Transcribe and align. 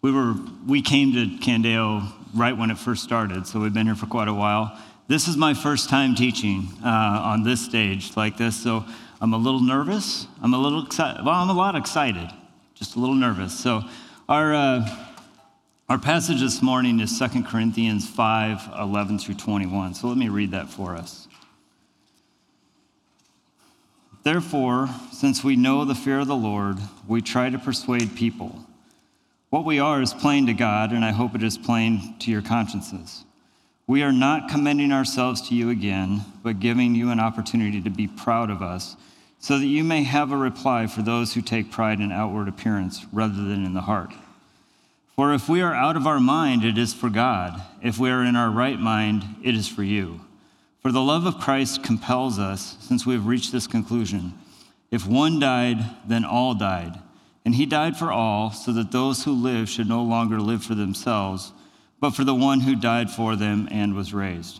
we 0.04 0.11
were 0.11 0.36
we 0.68 0.84
came 0.84 1.13
to 1.13 1.25
Candeo 1.43 2.11
right 2.36 2.55
when 2.55 2.70
it 2.70 2.77
first 2.77 3.04
started, 3.04 3.47
so 3.47 3.59
we've 3.59 3.73
been 3.73 3.88
here 3.88 3.95
for 3.95 4.05
quite 4.05 4.27
a 4.27 4.34
while. 4.36 4.79
This 5.10 5.28
is 5.28 5.36
my 5.36 5.56
first 5.56 5.89
time 5.89 6.14
teaching 6.14 6.68
uh, 6.86 6.88
on 6.88 7.42
this 7.42 7.65
stage 7.65 8.15
like 8.15 8.38
this, 8.38 8.56
so 8.56 8.86
I'm 9.20 9.33
a 9.33 9.39
little 9.39 9.60
nervous. 9.60 10.28
I'm 10.39 10.54
a 10.54 10.57
little 10.60 10.86
excited. 10.86 11.25
Well, 11.25 11.33
I'm 11.33 11.50
a 11.50 11.54
lot 11.54 11.75
excited, 11.75 12.29
just 12.75 12.96
a 12.96 13.00
little 13.00 13.16
nervous. 13.16 13.52
So, 13.57 13.82
our 14.30 14.54
uh, 14.54 14.88
our 15.89 15.97
passage 15.97 16.42
this 16.42 16.61
morning 16.61 17.00
is 17.00 17.18
2 17.18 17.42
Corinthians 17.42 18.07
5 18.07 18.69
11 18.80 19.18
through 19.18 19.33
21. 19.33 19.96
So, 19.96 20.07
let 20.07 20.16
me 20.16 20.30
read 20.30 20.52
that 20.52 20.69
for 20.69 20.96
us. 20.96 21.28
Therefore, 24.21 24.89
since 25.11 25.44
we 25.44 25.55
know 25.55 25.86
the 25.86 25.96
fear 25.96 26.19
of 26.19 26.28
the 26.28 26.36
Lord, 26.36 26.78
we 27.07 27.24
try 27.24 27.50
to 27.50 27.57
persuade 27.57 28.16
people. 28.16 28.64
What 29.50 29.66
we 29.66 29.80
are 29.80 30.04
is 30.04 30.14
plain 30.14 30.46
to 30.46 30.54
God, 30.54 30.91
and 30.91 31.04
I 31.04 31.14
hope 31.14 31.33
it 31.33 31.41
is 31.41 31.57
plain 31.57 32.14
to 32.19 32.30
your 32.30 32.44
consciences. 32.44 33.25
We 33.89 34.03
are 34.03 34.11
not 34.11 34.50
commending 34.50 34.92
ourselves 34.92 35.50
to 35.50 35.56
you 35.56 35.72
again, 35.72 36.23
but 36.44 36.59
giving 36.59 36.94
you 36.94 37.09
an 37.09 37.20
opportunity 37.20 37.81
to 37.81 37.89
be 37.89 38.05
proud 38.05 38.52
of 38.52 38.61
us, 38.61 38.95
so 39.39 39.58
that 39.58 39.66
you 39.66 39.83
may 39.83 40.03
have 40.03 40.31
a 40.31 40.38
reply 40.38 40.86
for 40.86 41.02
those 41.02 41.33
who 41.33 41.41
take 41.41 41.72
pride 41.72 42.00
in 42.00 42.11
outward 42.11 42.47
appearance 42.47 43.08
rather 43.11 43.33
than 43.33 43.66
in 43.66 43.73
the 43.73 43.81
heart. 43.81 44.13
For 45.16 45.33
if 45.33 45.50
we 45.50 45.61
are 45.61 45.73
out 45.73 45.97
of 45.97 46.05
our 46.05 46.19
mind, 46.19 46.63
it 46.63 46.78
is 46.78 46.94
for 46.94 47.09
God. 47.09 47.63
If 47.81 47.97
we 47.97 48.11
are 48.11 48.23
in 48.23 48.36
our 48.36 48.52
right 48.52 48.80
mind, 48.80 49.23
it 49.44 49.55
is 49.55 49.67
for 49.67 49.81
you. 49.81 50.22
For 50.83 50.91
the 50.91 51.02
love 51.02 51.25
of 51.25 51.39
Christ 51.39 51.83
compels 51.83 52.38
us, 52.38 52.78
since 52.81 53.08
we 53.08 53.16
have 53.16 53.25
reached 53.25 53.52
this 53.52 53.66
conclusion. 53.66 54.33
If 54.91 55.08
one 55.08 55.39
died, 55.39 55.83
then 56.08 56.25
all 56.25 56.53
died. 56.53 57.00
And 57.44 57.56
he 57.56 57.66
died 57.66 57.97
for 57.97 58.11
all, 58.11 58.52
so 58.52 58.72
that 58.72 58.91
those 58.91 59.23
who 59.23 59.31
live 59.31 59.67
should 59.67 59.89
no 59.89 60.03
longer 60.03 60.39
live 60.39 60.63
for 60.63 60.75
themselves 60.75 61.53
but 62.00 62.11
for 62.11 62.23
the 62.23 62.36
one 62.36 62.61
who 62.61 62.75
died 62.75 63.09
for 63.09 63.36
them 63.36 63.67
and 63.72 63.95
was 63.95 64.14
raised. 64.14 64.59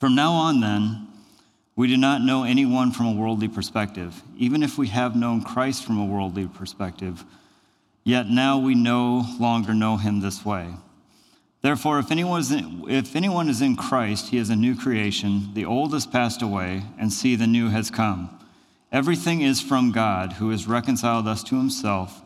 From 0.00 0.14
now 0.14 0.32
on, 0.32 0.60
then, 0.60 1.08
we 1.74 1.88
do 1.88 1.96
not 1.96 2.22
know 2.22 2.44
anyone 2.44 2.92
from 2.92 3.06
a 3.06 3.12
worldly 3.12 3.48
perspective, 3.48 4.22
even 4.36 4.62
if 4.62 4.78
we 4.78 4.88
have 4.88 5.16
known 5.16 5.42
Christ 5.42 5.84
from 5.84 5.98
a 5.98 6.04
worldly 6.04 6.46
perspective, 6.46 7.24
yet 8.04 8.28
now 8.28 8.58
we 8.58 8.74
no 8.74 9.24
longer 9.38 9.74
know 9.74 9.96
him 9.96 10.20
this 10.20 10.44
way. 10.44 10.74
Therefore, 11.60 11.98
if 11.98 12.10
anyone, 12.10 12.40
is 12.40 12.52
in, 12.52 12.84
if 12.88 13.16
anyone 13.16 13.48
is 13.48 13.60
in 13.60 13.74
Christ, 13.76 14.28
he 14.28 14.38
is 14.38 14.50
a 14.50 14.56
new 14.56 14.76
creation. 14.76 15.50
The 15.54 15.64
old 15.64 15.92
has 15.92 16.06
passed 16.06 16.40
away, 16.42 16.82
and 16.98 17.12
see, 17.12 17.34
the 17.34 17.46
new 17.46 17.68
has 17.68 17.90
come. 17.90 18.30
Everything 18.92 19.42
is 19.42 19.60
from 19.60 19.90
God, 19.90 20.34
who 20.34 20.50
has 20.50 20.66
reconciled 20.66 21.26
us 21.26 21.42
to 21.44 21.56
himself 21.56 22.22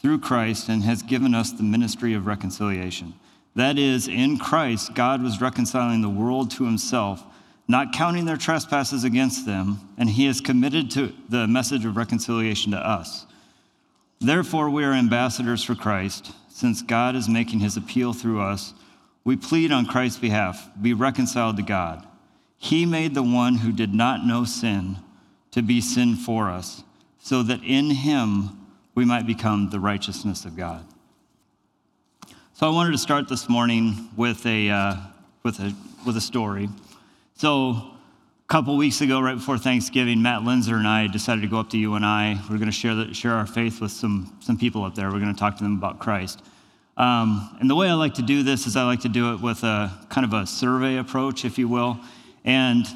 through 0.00 0.18
Christ 0.20 0.68
and 0.68 0.82
has 0.82 1.02
given 1.02 1.34
us 1.34 1.50
the 1.50 1.62
ministry 1.62 2.12
of 2.12 2.26
reconciliation. 2.26 3.14
That 3.54 3.78
is, 3.78 4.08
in 4.08 4.38
Christ, 4.38 4.94
God 4.94 5.22
was 5.22 5.40
reconciling 5.40 6.00
the 6.00 6.08
world 6.08 6.50
to 6.52 6.64
himself, 6.64 7.22
not 7.68 7.92
counting 7.92 8.24
their 8.24 8.36
trespasses 8.36 9.04
against 9.04 9.46
them, 9.46 9.80
and 9.96 10.10
he 10.10 10.26
has 10.26 10.40
committed 10.40 10.90
to 10.92 11.12
the 11.28 11.46
message 11.46 11.84
of 11.84 11.96
reconciliation 11.96 12.72
to 12.72 12.78
us. 12.78 13.26
Therefore, 14.20 14.70
we 14.70 14.84
are 14.84 14.92
ambassadors 14.92 15.62
for 15.62 15.74
Christ. 15.74 16.32
Since 16.48 16.82
God 16.82 17.16
is 17.16 17.28
making 17.28 17.60
his 17.60 17.76
appeal 17.76 18.12
through 18.12 18.40
us, 18.40 18.74
we 19.24 19.36
plead 19.36 19.72
on 19.72 19.86
Christ's 19.86 20.18
behalf 20.18 20.68
be 20.80 20.92
reconciled 20.92 21.56
to 21.56 21.62
God. 21.62 22.06
He 22.58 22.86
made 22.86 23.14
the 23.14 23.22
one 23.22 23.56
who 23.56 23.72
did 23.72 23.94
not 23.94 24.26
know 24.26 24.44
sin 24.44 24.98
to 25.50 25.62
be 25.62 25.80
sin 25.80 26.16
for 26.16 26.50
us, 26.50 26.82
so 27.18 27.42
that 27.42 27.62
in 27.62 27.90
him 27.90 28.50
we 28.94 29.04
might 29.04 29.26
become 29.26 29.70
the 29.70 29.80
righteousness 29.80 30.44
of 30.44 30.56
God. 30.56 30.84
So 32.56 32.68
I 32.68 32.70
wanted 32.72 32.92
to 32.92 32.98
start 32.98 33.28
this 33.28 33.48
morning 33.48 34.08
with 34.16 34.46
a, 34.46 34.70
uh, 34.70 34.94
with 35.42 35.58
a, 35.58 35.74
with 36.06 36.16
a 36.16 36.20
story. 36.20 36.68
So 37.34 37.70
a 37.70 37.92
couple 38.46 38.76
weeks 38.76 39.00
ago, 39.00 39.20
right 39.20 39.34
before 39.34 39.58
Thanksgiving, 39.58 40.22
Matt 40.22 40.42
Linzer 40.42 40.74
and 40.74 40.86
I 40.86 41.08
decided 41.08 41.40
to 41.40 41.48
go 41.48 41.58
up 41.58 41.68
to 41.70 41.76
UNI. 41.76 42.38
We're 42.48 42.58
going 42.58 42.66
to 42.66 42.70
share, 42.70 42.94
the, 42.94 43.12
share 43.12 43.32
our 43.32 43.44
faith 43.44 43.80
with 43.80 43.90
some, 43.90 44.38
some 44.38 44.56
people 44.56 44.84
up 44.84 44.94
there. 44.94 45.10
We're 45.10 45.18
going 45.18 45.34
to 45.34 45.38
talk 45.38 45.56
to 45.56 45.64
them 45.64 45.76
about 45.76 45.98
Christ. 45.98 46.44
Um, 46.96 47.56
and 47.60 47.68
the 47.68 47.74
way 47.74 47.88
I 47.88 47.94
like 47.94 48.14
to 48.14 48.22
do 48.22 48.44
this 48.44 48.68
is 48.68 48.76
I 48.76 48.84
like 48.84 49.00
to 49.00 49.08
do 49.08 49.34
it 49.34 49.40
with 49.40 49.64
a 49.64 49.90
kind 50.08 50.24
of 50.24 50.32
a 50.32 50.46
survey 50.46 50.98
approach, 50.98 51.44
if 51.44 51.58
you 51.58 51.66
will. 51.66 51.98
And 52.44 52.86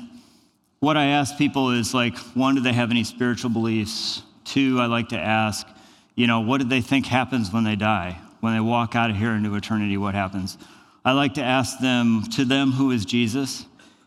what 0.79 0.97
I 0.97 1.07
ask 1.07 1.37
people 1.37 1.73
is 1.73 1.93
like, 1.93 2.17
one, 2.37 2.55
do 2.55 2.61
they 2.61 2.75
have 2.75 2.93
any 2.93 3.03
spiritual 3.03 3.51
beliefs? 3.51 4.23
Two, 4.45 4.79
I 4.81 4.87
like 4.87 5.09
to 5.09 5.19
ask, 5.19 5.67
you 6.15 6.29
know, 6.29 6.43
what 6.43 6.61
do 6.61 6.69
they 6.69 6.81
think 6.81 7.07
happens 7.07 7.53
when 7.53 7.65
they 7.65 7.75
die? 7.75 8.21
When 8.41 8.55
they 8.55 8.61
walk 8.61 8.95
out 8.95 9.11
of 9.11 9.17
here 9.17 9.33
into 9.33 9.55
eternity, 9.55 9.97
what 9.97 10.15
happens? 10.15 10.59
I 11.05 11.13
like 11.13 11.35
to 11.35 11.43
ask 11.43 11.79
them, 11.79 12.25
to 12.35 12.45
them, 12.45 12.73
who 12.73 12.91
is 12.91 13.05
Jesus? 13.05 13.65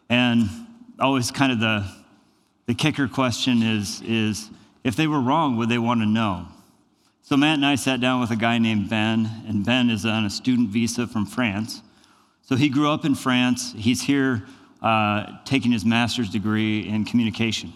And 0.10 0.50
always 1.00 1.32
kind 1.32 1.52
of 1.52 1.60
the, 1.60 1.90
the 2.68 2.74
kicker 2.74 3.08
question 3.08 3.64
is, 3.64 4.02
is 4.02 4.50
if 4.84 4.96
they 4.96 5.08
were 5.08 5.20
wrong, 5.20 5.58
would 5.58 5.70
they 5.70 5.78
want 5.78 6.02
to 6.02 6.06
know? 6.06 6.48
So 7.24 7.38
Matt 7.38 7.56
and 7.56 7.66
I 7.66 7.76
sat 7.76 8.02
down 8.02 8.20
with 8.20 8.32
a 8.32 8.36
guy 8.36 8.58
named 8.58 8.90
Ben, 8.90 9.30
and 9.48 9.66
Ben 9.66 9.90
is 9.90 10.06
on 10.06 10.26
a 10.26 10.30
student 10.30 10.70
visa 10.70 11.08
from 11.08 11.26
France. 11.26 11.82
So 12.42 12.56
he 12.56 12.68
grew 12.68 12.90
up 12.90 13.06
in 13.06 13.16
France. 13.16 13.74
He's 13.78 14.02
here 14.02 14.44
uh, 14.82 15.38
taking 15.46 15.72
his 15.72 15.86
master's 15.86 16.30
degree 16.30 16.88
in 16.88 17.06
communication. 17.06 17.74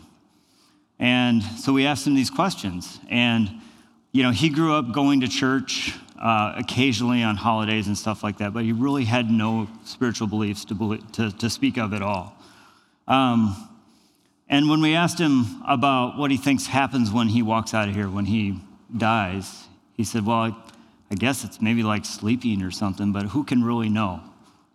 And 0.99 1.41
so 1.43 1.73
we 1.73 1.85
asked 1.85 2.05
him 2.05 2.15
these 2.15 2.29
questions. 2.29 2.99
And, 3.09 3.61
you 4.11 4.23
know, 4.23 4.31
he 4.31 4.49
grew 4.49 4.73
up 4.73 4.91
going 4.91 5.21
to 5.21 5.27
church 5.27 5.93
uh, 6.19 6.53
occasionally 6.57 7.23
on 7.23 7.35
holidays 7.35 7.87
and 7.87 7.97
stuff 7.97 8.23
like 8.23 8.37
that, 8.37 8.53
but 8.53 8.63
he 8.63 8.71
really 8.71 9.05
had 9.05 9.29
no 9.29 9.67
spiritual 9.83 10.27
beliefs 10.27 10.65
to, 10.65 10.75
believe, 10.75 11.11
to, 11.13 11.31
to 11.31 11.49
speak 11.49 11.77
of 11.77 11.93
at 11.93 12.01
all. 12.01 12.35
Um, 13.07 13.69
and 14.47 14.69
when 14.69 14.81
we 14.81 14.95
asked 14.95 15.19
him 15.19 15.61
about 15.67 16.17
what 16.17 16.31
he 16.31 16.37
thinks 16.37 16.67
happens 16.67 17.11
when 17.11 17.27
he 17.27 17.41
walks 17.41 17.73
out 17.73 17.89
of 17.89 17.95
here, 17.95 18.09
when 18.09 18.25
he 18.25 18.59
dies, 18.95 19.65
he 19.93 20.03
said, 20.03 20.25
Well, 20.25 20.37
I, 20.37 20.55
I 21.11 21.15
guess 21.15 21.43
it's 21.43 21.61
maybe 21.61 21.83
like 21.83 22.05
sleeping 22.05 22.61
or 22.61 22.71
something, 22.71 23.11
but 23.11 23.27
who 23.27 23.43
can 23.43 23.63
really 23.63 23.89
know? 23.89 24.21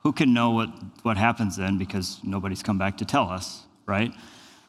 Who 0.02 0.12
can 0.12 0.32
know 0.32 0.50
what, 0.50 0.70
what 1.02 1.16
happens 1.16 1.56
then 1.56 1.78
because 1.78 2.18
nobody's 2.22 2.62
come 2.62 2.78
back 2.78 2.98
to 2.98 3.04
tell 3.04 3.28
us, 3.28 3.62
right? 3.86 4.12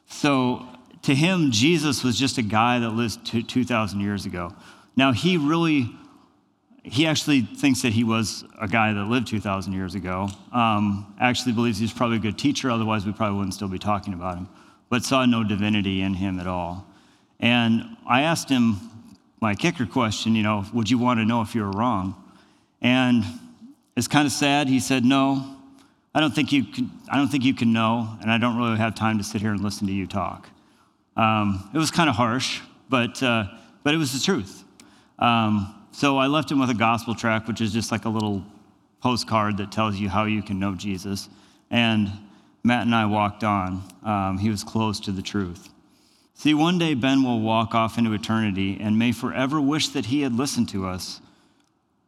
So 0.06 0.66
to 1.02 1.14
him, 1.14 1.50
Jesus 1.50 2.04
was 2.04 2.18
just 2.18 2.38
a 2.38 2.42
guy 2.42 2.78
that 2.78 2.90
lived 2.90 3.48
2,000 3.48 4.00
years 4.00 4.26
ago. 4.26 4.54
Now, 4.94 5.12
he 5.12 5.36
really 5.36 5.90
he 6.84 7.06
actually 7.06 7.42
thinks 7.42 7.82
that 7.82 7.92
he 7.92 8.02
was 8.02 8.44
a 8.60 8.66
guy 8.66 8.92
that 8.92 9.04
lived 9.04 9.28
2,000 9.28 9.72
years 9.72 9.94
ago. 9.94 10.28
Um, 10.52 11.14
actually 11.20 11.52
believes 11.52 11.78
he's 11.78 11.92
probably 11.92 12.16
a 12.16 12.20
good 12.20 12.38
teacher, 12.38 12.70
otherwise, 12.70 13.06
we 13.06 13.12
probably 13.12 13.38
wouldn't 13.38 13.54
still 13.54 13.68
be 13.68 13.78
talking 13.78 14.14
about 14.14 14.36
him, 14.36 14.48
but 14.88 15.04
saw 15.04 15.24
no 15.24 15.44
divinity 15.44 16.02
in 16.02 16.14
him 16.14 16.40
at 16.40 16.46
all. 16.46 16.86
And 17.38 17.96
I 18.06 18.22
asked 18.22 18.48
him 18.48 18.80
my 19.40 19.54
kicker 19.54 19.86
question, 19.86 20.34
you 20.34 20.42
know, 20.42 20.64
would 20.72 20.90
you 20.90 20.98
want 20.98 21.20
to 21.20 21.24
know 21.24 21.40
if 21.42 21.54
you 21.54 21.62
were 21.62 21.70
wrong? 21.70 22.14
And 22.80 23.24
it's 23.96 24.08
kind 24.08 24.26
of 24.26 24.32
sad. 24.32 24.68
He 24.68 24.80
said, 24.80 25.04
no, 25.04 25.56
I 26.14 26.20
don't 26.20 26.34
think 26.34 26.52
you 26.52 26.64
can, 26.64 26.90
I 27.08 27.16
don't 27.16 27.28
think 27.28 27.44
you 27.44 27.54
can 27.54 27.72
know, 27.72 28.16
and 28.20 28.30
I 28.30 28.38
don't 28.38 28.56
really 28.56 28.76
have 28.76 28.94
time 28.94 29.18
to 29.18 29.24
sit 29.24 29.40
here 29.40 29.52
and 29.52 29.60
listen 29.60 29.86
to 29.86 29.92
you 29.92 30.06
talk. 30.06 30.48
Um, 31.16 31.70
it 31.72 31.78
was 31.78 31.90
kind 31.90 32.10
of 32.10 32.16
harsh, 32.16 32.60
but, 32.88 33.22
uh, 33.22 33.44
but 33.84 33.94
it 33.94 33.98
was 33.98 34.12
the 34.12 34.24
truth. 34.24 34.64
Um, 35.18 35.74
so 35.92 36.18
I 36.18 36.26
left 36.26 36.50
him 36.50 36.58
with 36.58 36.70
a 36.70 36.74
gospel 36.74 37.14
tract, 37.14 37.46
which 37.46 37.60
is 37.60 37.72
just 37.72 37.92
like 37.92 38.04
a 38.04 38.08
little 38.08 38.44
postcard 39.00 39.58
that 39.58 39.70
tells 39.70 39.96
you 39.96 40.08
how 40.08 40.24
you 40.24 40.42
can 40.42 40.58
know 40.58 40.74
Jesus. 40.74 41.28
And 41.70 42.10
Matt 42.64 42.86
and 42.86 42.94
I 42.94 43.06
walked 43.06 43.44
on. 43.44 43.82
Um, 44.04 44.38
he 44.38 44.48
was 44.48 44.64
close 44.64 45.00
to 45.00 45.12
the 45.12 45.22
truth. 45.22 45.68
See, 46.34 46.54
one 46.54 46.78
day 46.78 46.94
Ben 46.94 47.22
will 47.22 47.40
walk 47.40 47.74
off 47.74 47.98
into 47.98 48.12
eternity 48.12 48.78
and 48.80 48.98
may 48.98 49.12
forever 49.12 49.60
wish 49.60 49.88
that 49.90 50.06
he 50.06 50.22
had 50.22 50.34
listened 50.34 50.68
to 50.70 50.86
us 50.86 51.20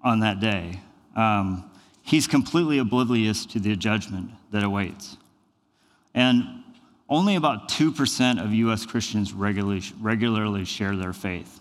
on 0.03 0.21
that 0.21 0.41
day. 0.41 0.81
Um, 1.15 1.71
he's 2.03 2.27
completely 2.27 2.79
oblivious 2.79 3.47
to 3.47 3.61
the 3.61 3.77
judgment 3.77 4.31
that 4.51 4.63
awaits. 4.63 5.17
And 6.15 6.63
only 7.09 7.37
about 7.37 7.69
2% 7.69 8.43
of 8.43 8.53
U.S. 8.53 8.87
Christians 8.87 9.33
regularly, 9.33 9.83
regularly 10.01 10.65
share 10.65 10.97
their 10.97 11.13
faith. 11.13 11.61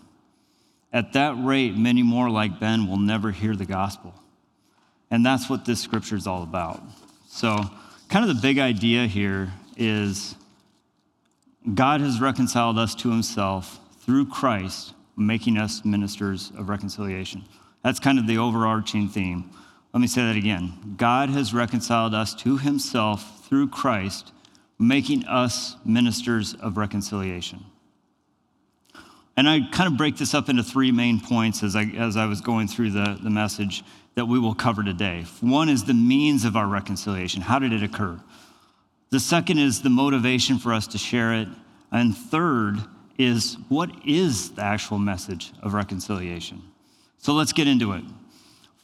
At 0.94 1.14
that 1.14 1.34
rate, 1.44 1.76
many 1.76 2.04
more 2.04 2.30
like 2.30 2.60
Ben 2.60 2.86
will 2.86 3.00
never 3.00 3.32
hear 3.32 3.56
the 3.56 3.66
gospel. 3.66 4.14
And 5.10 5.26
that's 5.26 5.50
what 5.50 5.64
this 5.64 5.80
scripture 5.80 6.14
is 6.14 6.28
all 6.28 6.44
about. 6.44 6.80
So, 7.26 7.58
kind 8.08 8.30
of 8.30 8.34
the 8.34 8.40
big 8.40 8.60
idea 8.60 9.08
here 9.08 9.52
is 9.76 10.36
God 11.74 12.00
has 12.00 12.20
reconciled 12.20 12.78
us 12.78 12.94
to 12.96 13.10
himself 13.10 13.80
through 14.02 14.26
Christ, 14.26 14.94
making 15.16 15.58
us 15.58 15.84
ministers 15.84 16.52
of 16.56 16.68
reconciliation. 16.68 17.44
That's 17.82 17.98
kind 17.98 18.20
of 18.20 18.28
the 18.28 18.38
overarching 18.38 19.08
theme. 19.08 19.50
Let 19.92 20.00
me 20.00 20.06
say 20.06 20.22
that 20.22 20.36
again. 20.36 20.94
God 20.96 21.28
has 21.30 21.52
reconciled 21.52 22.14
us 22.14 22.36
to 22.36 22.58
himself 22.58 23.44
through 23.48 23.68
Christ, 23.68 24.30
making 24.78 25.24
us 25.24 25.74
ministers 25.84 26.54
of 26.54 26.76
reconciliation. 26.76 27.64
And 29.36 29.48
I 29.48 29.60
kind 29.72 29.90
of 29.90 29.96
break 29.96 30.16
this 30.16 30.32
up 30.32 30.48
into 30.48 30.62
three 30.62 30.92
main 30.92 31.20
points 31.20 31.62
as 31.62 31.74
I, 31.74 31.84
as 31.96 32.16
I 32.16 32.26
was 32.26 32.40
going 32.40 32.68
through 32.68 32.90
the, 32.90 33.18
the 33.20 33.30
message 33.30 33.82
that 34.14 34.26
we 34.26 34.38
will 34.38 34.54
cover 34.54 34.84
today. 34.84 35.24
One 35.40 35.68
is 35.68 35.84
the 35.84 35.94
means 35.94 36.44
of 36.44 36.56
our 36.56 36.68
reconciliation. 36.68 37.42
How 37.42 37.58
did 37.58 37.72
it 37.72 37.82
occur? 37.82 38.20
The 39.10 39.20
second 39.20 39.58
is 39.58 39.82
the 39.82 39.90
motivation 39.90 40.58
for 40.58 40.72
us 40.72 40.86
to 40.88 40.98
share 40.98 41.34
it. 41.34 41.48
And 41.90 42.16
third 42.16 42.78
is 43.18 43.56
what 43.68 43.90
is 44.04 44.52
the 44.52 44.62
actual 44.62 44.98
message 44.98 45.52
of 45.62 45.74
reconciliation? 45.74 46.62
So 47.18 47.32
let's 47.32 47.52
get 47.52 47.66
into 47.66 47.92
it. 47.92 48.04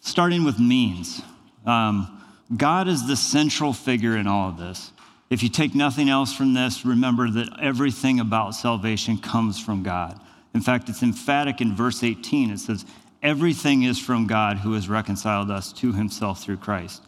Starting 0.01 0.45
with 0.45 0.59
means. 0.59 1.21
Um, 1.67 2.23
God 2.57 2.89
is 2.89 3.07
the 3.07 3.17
central 3.17 3.73
figure 3.73 4.17
in 4.17 4.27
all 4.27 4.49
of 4.49 4.59
this. 4.59 4.93
If 5.31 5.45
you 5.45 5.49
take 5.49 5.75
nothing 5.75 6.09
else 6.09 6.33
from 6.33 6.55
this, 6.55 6.85
remember 6.85 7.31
that 7.31 7.61
everything 7.61 8.19
about 8.19 8.55
salvation 8.57 9.19
comes 9.19 9.61
from 9.61 9.85
God. 9.85 10.21
In 10.55 10.61
fact, 10.61 10.89
it's 10.89 11.03
emphatic 11.03 11.61
in 11.61 11.75
verse 11.75 12.03
18. 12.03 12.51
It 12.51 12.59
says, 12.59 12.85
Everything 13.23 13.83
is 13.83 13.99
from 13.99 14.27
God 14.27 14.59
who 14.59 14.73
has 14.73 14.89
reconciled 14.89 15.51
us 15.51 15.73
to 15.75 15.93
himself 15.93 16.43
through 16.43 16.57
Christ. 16.57 17.03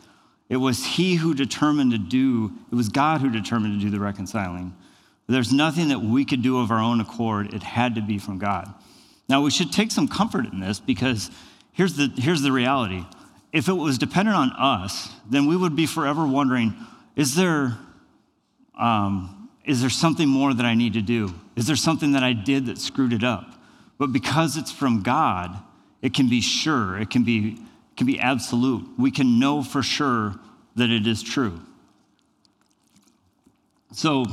It 0.49 0.59
was 0.59 0.85
he 0.85 1.15
who 1.15 1.33
determined 1.33 1.93
to 1.93 1.99
do, 1.99 2.53
it 2.71 2.75
was 2.75 2.91
God 2.91 3.23
who 3.23 3.31
determined 3.31 3.81
to 3.81 3.85
do 3.85 3.91
the 3.91 4.03
reconciling. 4.03 4.75
There's 5.27 5.53
nothing 5.53 5.89
that 5.89 6.01
we 6.01 6.27
could 6.27 6.43
do 6.43 6.61
of 6.61 6.71
our 6.71 6.81
own 6.81 7.01
accord. 7.01 7.55
It 7.55 7.63
had 7.63 7.95
to 7.95 8.03
be 8.03 8.19
from 8.19 8.39
God. 8.39 8.73
Now, 9.29 9.41
we 9.43 9.51
should 9.51 9.73
take 9.73 9.91
some 9.91 10.09
comfort 10.09 10.45
in 10.53 10.61
this 10.61 10.79
because 10.79 11.31
here's 11.73 11.95
the, 11.95 12.13
here's 12.17 12.43
the 12.43 12.53
reality. 12.53 13.05
If 13.51 13.69
it 13.69 13.73
was 13.73 13.97
dependent 13.97 14.37
on 14.37 14.53
us, 14.53 15.11
then 15.31 15.47
we 15.47 15.57
would 15.57 15.75
be 15.75 15.87
forever 15.87 16.27
wondering 16.27 16.75
is 17.17 17.35
there, 17.35 17.79
um, 18.79 19.42
is 19.65 19.81
there 19.81 19.91
something 19.91 20.29
more 20.29 20.53
that 20.53 20.67
I 20.67 20.75
need 20.75 20.95
to 20.95 21.03
do? 21.03 21.35
Is 21.55 21.67
there 21.67 21.77
something 21.77 22.13
that 22.13 22.23
I 22.23 22.33
did 22.33 22.67
that 22.67 22.79
screwed 22.79 23.13
it 23.13 23.23
up? 23.23 23.55
But 23.99 24.13
because 24.13 24.57
it's 24.57 24.73
from 24.73 25.03
God, 25.03 25.57
it 26.01 26.15
can 26.15 26.29
be 26.29 26.41
sure, 26.41 26.99
it 26.99 27.11
can 27.11 27.23
be, 27.23 27.53
it 27.53 27.97
can 27.97 28.07
be 28.07 28.19
absolute. 28.19 28.89
We 28.99 29.11
can 29.11 29.39
know 29.39 29.63
for 29.63 29.83
sure 29.83 30.35
that 30.75 30.91
it 30.91 31.07
is 31.07 31.23
true. 31.23 31.61
So 33.93 34.25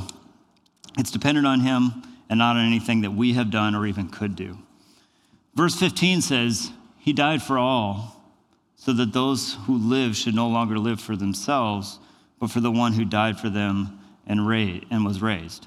it's 0.98 1.12
dependent 1.12 1.46
on 1.46 1.60
Him 1.60 2.02
and 2.28 2.38
not 2.38 2.56
on 2.56 2.66
anything 2.66 3.02
that 3.02 3.12
we 3.12 3.34
have 3.34 3.50
done 3.50 3.74
or 3.74 3.86
even 3.86 4.08
could 4.08 4.34
do. 4.34 4.58
Verse 5.54 5.76
15 5.76 6.22
says, 6.22 6.72
He 6.98 7.12
died 7.12 7.42
for 7.42 7.58
all, 7.58 8.16
so 8.74 8.92
that 8.94 9.12
those 9.12 9.56
who 9.66 9.76
live 9.76 10.16
should 10.16 10.34
no 10.34 10.48
longer 10.48 10.78
live 10.78 11.00
for 11.00 11.14
themselves, 11.14 11.98
but 12.40 12.50
for 12.50 12.60
the 12.60 12.70
one 12.70 12.94
who 12.94 13.04
died 13.04 13.38
for 13.38 13.50
them 13.50 13.99
and, 14.30 14.46
raised, 14.46 14.86
and 14.90 15.04
was 15.04 15.20
raised. 15.20 15.66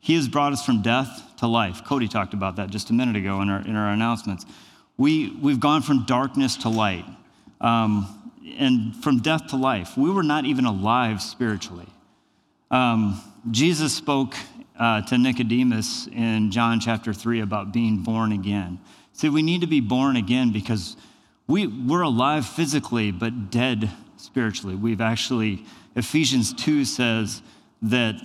He 0.00 0.14
has 0.14 0.26
brought 0.26 0.54
us 0.54 0.64
from 0.64 0.80
death 0.80 1.22
to 1.36 1.46
life. 1.46 1.84
Cody 1.84 2.08
talked 2.08 2.32
about 2.32 2.56
that 2.56 2.70
just 2.70 2.88
a 2.88 2.94
minute 2.94 3.14
ago 3.14 3.42
in 3.42 3.50
our, 3.50 3.60
in 3.60 3.76
our 3.76 3.90
announcements. 3.90 4.46
We, 4.96 5.36
we've 5.42 5.60
gone 5.60 5.82
from 5.82 6.06
darkness 6.06 6.56
to 6.58 6.70
light 6.70 7.04
um, 7.60 8.32
and 8.58 8.96
from 8.96 9.20
death 9.20 9.48
to 9.48 9.56
life. 9.56 9.98
We 9.98 10.10
were 10.10 10.22
not 10.22 10.46
even 10.46 10.64
alive 10.64 11.20
spiritually. 11.20 11.88
Um, 12.70 13.20
Jesus 13.50 13.94
spoke 13.94 14.34
uh, 14.78 15.02
to 15.02 15.18
Nicodemus 15.18 16.06
in 16.06 16.50
John 16.50 16.80
chapter 16.80 17.12
3 17.12 17.40
about 17.40 17.70
being 17.70 17.98
born 17.98 18.32
again. 18.32 18.80
See, 19.12 19.28
we 19.28 19.42
need 19.42 19.60
to 19.60 19.66
be 19.66 19.80
born 19.80 20.16
again 20.16 20.52
because 20.52 20.96
we, 21.46 21.66
we're 21.66 22.00
alive 22.00 22.46
physically, 22.46 23.10
but 23.10 23.50
dead 23.50 23.90
spiritually. 24.16 24.74
We've 24.74 25.02
actually, 25.02 25.66
Ephesians 25.94 26.54
2 26.54 26.86
says 26.86 27.42
that 27.82 28.16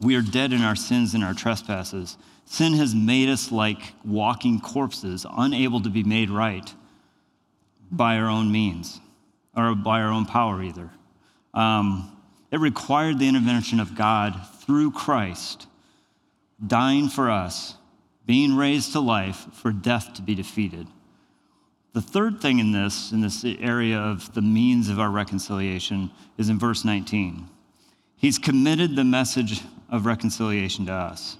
we 0.00 0.16
are 0.16 0.22
dead 0.22 0.52
in 0.52 0.62
our 0.62 0.76
sins 0.76 1.14
and 1.14 1.24
our 1.24 1.34
trespasses. 1.34 2.16
Sin 2.44 2.74
has 2.74 2.94
made 2.94 3.28
us 3.28 3.52
like 3.52 3.80
walking 4.04 4.60
corpses, 4.60 5.26
unable 5.36 5.82
to 5.82 5.90
be 5.90 6.02
made 6.02 6.30
right 6.30 6.72
by 7.90 8.16
our 8.16 8.28
own 8.28 8.50
means 8.50 9.00
or 9.56 9.74
by 9.74 10.00
our 10.00 10.10
own 10.10 10.24
power, 10.24 10.62
either. 10.62 10.90
Um, 11.52 12.16
it 12.50 12.60
required 12.60 13.18
the 13.18 13.28
intervention 13.28 13.80
of 13.80 13.94
God 13.94 14.34
through 14.60 14.92
Christ, 14.92 15.66
dying 16.64 17.08
for 17.08 17.30
us, 17.30 17.74
being 18.24 18.56
raised 18.56 18.92
to 18.92 19.00
life, 19.00 19.46
for 19.52 19.72
death 19.72 20.14
to 20.14 20.22
be 20.22 20.34
defeated. 20.34 20.86
The 21.92 22.02
third 22.02 22.40
thing 22.40 22.58
in 22.58 22.72
this, 22.72 23.10
in 23.10 23.20
this 23.20 23.44
area 23.44 23.98
of 23.98 24.32
the 24.34 24.42
means 24.42 24.88
of 24.88 25.00
our 25.00 25.10
reconciliation, 25.10 26.10
is 26.36 26.48
in 26.48 26.58
verse 26.58 26.84
19. 26.84 27.48
He's 28.18 28.38
committed 28.38 28.96
the 28.96 29.04
message 29.04 29.62
of 29.88 30.04
reconciliation 30.04 30.86
to 30.86 30.92
us. 30.92 31.36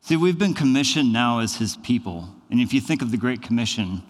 See, 0.00 0.16
we've 0.16 0.38
been 0.38 0.54
commissioned 0.54 1.12
now 1.12 1.40
as 1.40 1.56
his 1.56 1.76
people. 1.76 2.28
And 2.50 2.60
if 2.60 2.72
you 2.72 2.80
think 2.80 3.02
of 3.02 3.10
the 3.10 3.16
Great 3.16 3.42
Commission, 3.42 4.02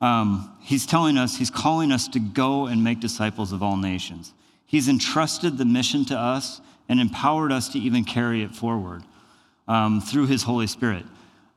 um, 0.00 0.56
he's 0.60 0.86
telling 0.86 1.18
us, 1.18 1.36
he's 1.36 1.50
calling 1.50 1.90
us 1.90 2.06
to 2.08 2.20
go 2.20 2.66
and 2.66 2.84
make 2.84 3.00
disciples 3.00 3.52
of 3.52 3.62
all 3.62 3.76
nations. 3.76 4.34
He's 4.66 4.88
entrusted 4.88 5.58
the 5.58 5.64
mission 5.64 6.04
to 6.06 6.18
us 6.18 6.60
and 6.88 7.00
empowered 7.00 7.50
us 7.50 7.68
to 7.70 7.78
even 7.78 8.04
carry 8.04 8.42
it 8.42 8.54
forward 8.54 9.02
um, 9.66 10.00
through 10.00 10.26
his 10.26 10.44
Holy 10.44 10.66
Spirit. 10.66 11.04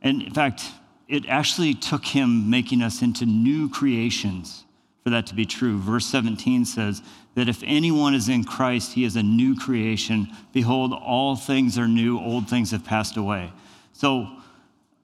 And 0.01 0.21
in 0.21 0.33
fact, 0.33 0.63
it 1.07 1.27
actually 1.27 1.73
took 1.73 2.05
him 2.05 2.49
making 2.49 2.81
us 2.81 3.01
into 3.01 3.25
new 3.25 3.69
creations 3.69 4.63
for 5.03 5.11
that 5.11 5.27
to 5.27 5.35
be 5.35 5.45
true. 5.45 5.77
Verse 5.77 6.05
17 6.07 6.65
says 6.65 7.03
that 7.35 7.49
if 7.49 7.61
anyone 7.65 8.15
is 8.15 8.29
in 8.29 8.43
Christ, 8.45 8.93
he 8.93 9.03
is 9.03 9.15
a 9.15 9.23
new 9.23 9.55
creation. 9.55 10.29
Behold, 10.53 10.93
all 10.93 11.35
things 11.35 11.77
are 11.77 11.87
new, 11.87 12.17
old 12.17 12.49
things 12.49 12.71
have 12.71 12.83
passed 12.83 13.17
away. 13.17 13.51
So, 13.93 14.27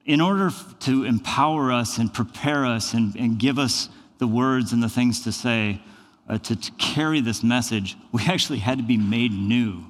in 0.04 0.20
order 0.20 0.50
to 0.80 1.04
empower 1.04 1.70
us 1.70 1.98
and 1.98 2.12
prepare 2.12 2.66
us 2.66 2.92
and, 2.92 3.14
and 3.14 3.38
give 3.38 3.58
us 3.58 3.88
the 4.18 4.26
words 4.26 4.72
and 4.72 4.82
the 4.82 4.88
things 4.88 5.22
to 5.24 5.30
say, 5.32 5.80
uh, 6.28 6.38
to, 6.38 6.56
to, 6.56 6.72
carry 6.72 7.20
this 7.20 7.42
message, 7.44 7.96
we 8.10 8.22
actually 8.26 8.58
had 8.58 8.78
to 8.78 8.84
be 8.84 8.96
made 8.96 9.32
new. 9.32 9.84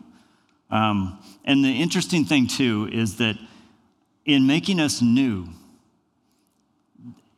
Um, 0.70 1.18
and 1.44 1.64
the 1.64 1.70
interesting 1.70 2.24
thing, 2.24 2.46
too, 2.46 2.88
is 2.92 3.16
that 3.16 3.38
in 4.26 4.46
making 4.46 4.80
us 4.80 5.00
new, 5.00 5.48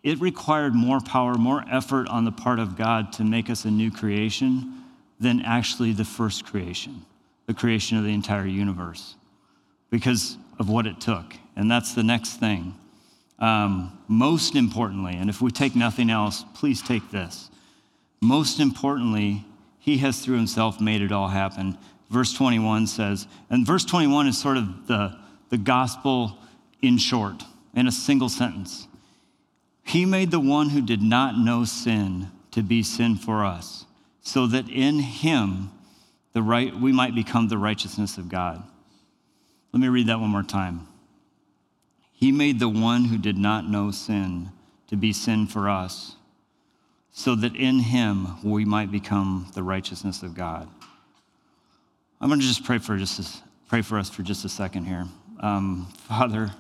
it 0.03 0.21
required 0.21 0.75
more 0.75 1.01
power, 1.01 1.35
more 1.35 1.65
effort 1.71 2.09
on 2.09 2.25
the 2.25 2.33
part 2.33 2.59
of 2.59 2.77
God 2.77 3.13
to 3.15 3.25
make 3.25 3.49
us 3.49 3.65
a 3.65 3.71
new 3.71 3.91
creation 3.91 4.84
than 5.25 5.41
actually 5.41 5.93
the 5.93 6.05
first 6.05 6.45
creation, 6.45 7.05
the 7.47 7.55
creation 7.55 7.99
of 7.99 8.05
the 8.05 8.13
entire 8.13 8.47
universe, 8.47 9.17
because 9.91 10.37
of 10.61 10.69
what 10.69 10.87
it 10.87 11.01
took. 11.01 11.35
And 11.57 11.71
that's 11.71 11.95
the 11.95 12.03
next 12.03 12.35
thing. 12.35 12.75
Um, 13.39 13.99
most 14.07 14.55
importantly, 14.55 15.17
and 15.17 15.29
if 15.29 15.41
we 15.41 15.51
take 15.51 15.75
nothing 15.75 16.11
else, 16.11 16.45
please 16.55 16.81
take 16.83 17.11
this. 17.11 17.51
Most 18.21 18.61
importantly, 18.61 19.45
he 19.79 19.99
has 19.99 20.21
through 20.21 20.37
himself 20.37 20.81
made 20.81 21.03
it 21.03 21.11
all 21.11 21.29
happen. 21.29 21.77
Verse 22.11 22.33
21 22.33 22.87
says, 22.87 23.27
and 23.51 23.67
verse 23.67 23.85
21 23.85 24.29
is 24.29 24.39
sort 24.39 24.57
of 24.57 24.87
the, 24.87 25.19
the 25.49 25.59
gospel 25.59 26.39
in 26.81 26.99
short, 26.99 27.43
in 27.75 27.87
a 27.87 27.93
single 27.93 28.29
sentence. 28.29 28.87
He 29.85 30.07
made 30.07 30.31
the 30.31 30.41
one 30.41 30.71
who 30.71 30.81
did 30.81 31.03
not 31.03 31.37
know 31.39 31.65
sin 31.65 32.31
to 32.53 32.63
be 32.63 32.83
sin 32.83 33.17
for 33.17 33.45
us, 33.45 33.85
so 34.25 34.47
that 34.49 34.69
in 34.69 34.99
him 34.99 35.71
the 36.33 36.43
right, 36.43 36.75
we 36.75 36.91
might 36.91 37.15
become 37.15 37.47
the 37.47 37.59
righteousness 37.59 38.19
of 38.19 38.29
God. 38.29 38.61
Let 39.73 39.81
me 39.81 39.87
read 39.89 40.09
that 40.09 40.19
one 40.19 40.31
more 40.31 40.43
time. 40.43 40.89
He 42.13 42.33
made 42.33 42.59
the 42.59 42.69
one 42.69 43.05
who 43.05 43.19
did 43.19 43.37
not 43.37 43.69
know 43.69 43.93
sin 43.93 44.51
to 44.89 44.97
be 44.97 45.13
sin 45.13 45.47
for 45.47 45.69
us, 45.69 46.17
so 47.13 47.35
that 47.37 47.55
in 47.55 47.79
him 47.79 48.43
we 48.43 48.65
might 48.65 48.91
become 48.91 49.47
the 49.55 49.63
righteousness 49.63 50.23
of 50.23 50.35
God. 50.35 50.69
I'm 52.21 52.29
going 52.29 52.41
to 52.41 52.47
just 52.47 52.65
pray 52.65 52.79
for 52.79 52.97
just 52.97 53.21
a, 53.21 53.43
pray 53.69 53.83
for 53.83 53.99
us 53.99 54.11
for 54.11 54.23
just 54.23 54.45
a 54.45 54.49
second 54.49 54.87
here. 54.87 55.07
Um, 55.41 55.87
Father, 56.09 56.51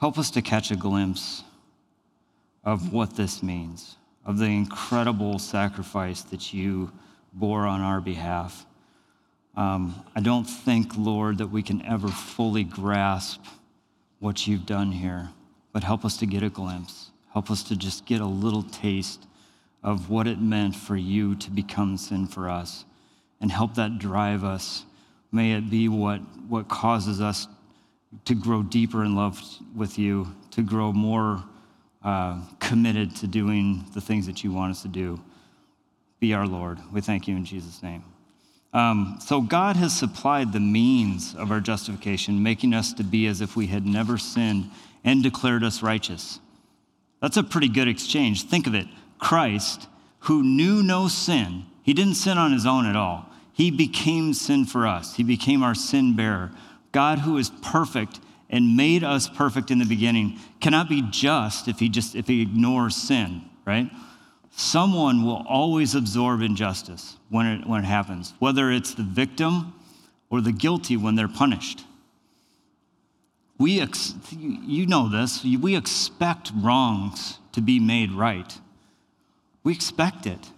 help 0.00 0.18
us 0.18 0.30
to 0.32 0.42
catch 0.42 0.70
a 0.70 0.76
glimpse 0.76 1.44
of 2.64 2.92
what 2.92 3.16
this 3.16 3.42
means, 3.42 3.96
of 4.24 4.38
the 4.38 4.46
incredible 4.46 5.38
sacrifice 5.38 6.22
that 6.22 6.52
you 6.52 6.92
bore 7.32 7.66
on 7.66 7.80
our 7.80 8.00
behalf. 8.00 8.66
Um, 9.56 10.04
I 10.14 10.20
don't 10.20 10.44
think, 10.44 10.92
Lord, 10.96 11.38
that 11.38 11.48
we 11.48 11.62
can 11.62 11.84
ever 11.84 12.08
fully 12.08 12.64
grasp 12.64 13.44
what 14.18 14.46
you've 14.46 14.66
done 14.66 14.92
here, 14.92 15.30
but 15.72 15.82
help 15.82 16.04
us 16.04 16.16
to 16.18 16.26
get 16.26 16.42
a 16.42 16.50
glimpse. 16.50 17.10
Help 17.32 17.50
us 17.50 17.62
to 17.64 17.76
just 17.76 18.06
get 18.06 18.20
a 18.20 18.26
little 18.26 18.62
taste 18.62 19.26
of 19.82 20.10
what 20.10 20.26
it 20.26 20.40
meant 20.40 20.76
for 20.76 20.96
you 20.96 21.34
to 21.36 21.50
become 21.50 21.96
sin 21.96 22.26
for 22.26 22.48
us, 22.48 22.84
and 23.40 23.50
help 23.50 23.74
that 23.74 23.98
drive 23.98 24.44
us 24.44 24.84
May 25.32 25.52
it 25.52 25.70
be 25.70 25.88
what, 25.88 26.20
what 26.48 26.68
causes 26.68 27.20
us 27.20 27.46
to 28.24 28.34
grow 28.34 28.62
deeper 28.62 29.04
in 29.04 29.14
love 29.14 29.40
with 29.74 29.98
you, 29.98 30.34
to 30.52 30.62
grow 30.62 30.92
more 30.92 31.44
uh, 32.02 32.40
committed 32.60 33.14
to 33.16 33.26
doing 33.26 33.84
the 33.94 34.00
things 34.00 34.26
that 34.26 34.42
you 34.42 34.52
want 34.52 34.70
us 34.70 34.82
to 34.82 34.88
do. 34.88 35.20
Be 36.18 36.34
our 36.34 36.46
Lord. 36.46 36.78
We 36.92 37.00
thank 37.00 37.28
you 37.28 37.36
in 37.36 37.44
Jesus' 37.44 37.82
name. 37.82 38.04
Um, 38.72 39.18
so, 39.20 39.40
God 39.40 39.76
has 39.76 39.96
supplied 39.96 40.52
the 40.52 40.60
means 40.60 41.34
of 41.34 41.50
our 41.50 41.60
justification, 41.60 42.42
making 42.42 42.72
us 42.72 42.92
to 42.94 43.02
be 43.02 43.26
as 43.26 43.40
if 43.40 43.56
we 43.56 43.66
had 43.66 43.84
never 43.84 44.16
sinned 44.16 44.70
and 45.02 45.22
declared 45.22 45.64
us 45.64 45.82
righteous. 45.82 46.38
That's 47.20 47.36
a 47.36 47.42
pretty 47.42 47.68
good 47.68 47.88
exchange. 47.88 48.44
Think 48.44 48.66
of 48.66 48.74
it 48.74 48.86
Christ, 49.18 49.88
who 50.20 50.42
knew 50.42 50.82
no 50.82 51.08
sin, 51.08 51.64
he 51.82 51.94
didn't 51.94 52.14
sin 52.14 52.38
on 52.38 52.52
his 52.52 52.66
own 52.66 52.86
at 52.86 52.96
all. 52.96 53.26
He 53.52 53.70
became 53.70 54.32
sin 54.32 54.64
for 54.64 54.86
us, 54.86 55.16
he 55.16 55.24
became 55.24 55.62
our 55.62 55.74
sin 55.74 56.14
bearer. 56.14 56.52
God, 56.92 57.20
who 57.20 57.36
is 57.36 57.50
perfect 57.62 58.20
and 58.50 58.76
made 58.76 59.02
us 59.02 59.28
perfect 59.28 59.70
in 59.70 59.78
the 59.78 59.86
beginning, 59.86 60.38
cannot 60.60 60.88
be 60.88 61.02
just 61.10 61.68
if 61.68 61.78
he 61.78 61.88
just 61.88 62.14
if 62.14 62.26
he 62.26 62.42
ignores 62.42 62.96
sin, 62.96 63.42
right? 63.64 63.90
Someone 64.50 65.24
will 65.24 65.44
always 65.48 65.94
absorb 65.94 66.42
injustice 66.42 67.16
when 67.28 67.46
it, 67.46 67.66
when 67.66 67.84
it 67.84 67.86
happens, 67.86 68.34
whether 68.40 68.70
it's 68.70 68.94
the 68.94 69.04
victim 69.04 69.72
or 70.28 70.40
the 70.40 70.52
guilty 70.52 70.96
when 70.96 71.14
they're 71.14 71.28
punished. 71.28 71.84
We 73.58 73.80
ex- 73.80 74.14
you 74.32 74.86
know 74.86 75.08
this, 75.08 75.44
we 75.44 75.76
expect 75.76 76.50
wrongs 76.56 77.38
to 77.52 77.60
be 77.60 77.78
made 77.78 78.10
right. 78.10 78.58
We 79.62 79.72
expect 79.72 80.26
it. 80.26 80.50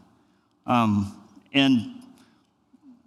Um, 0.67 1.19
and 1.53 2.03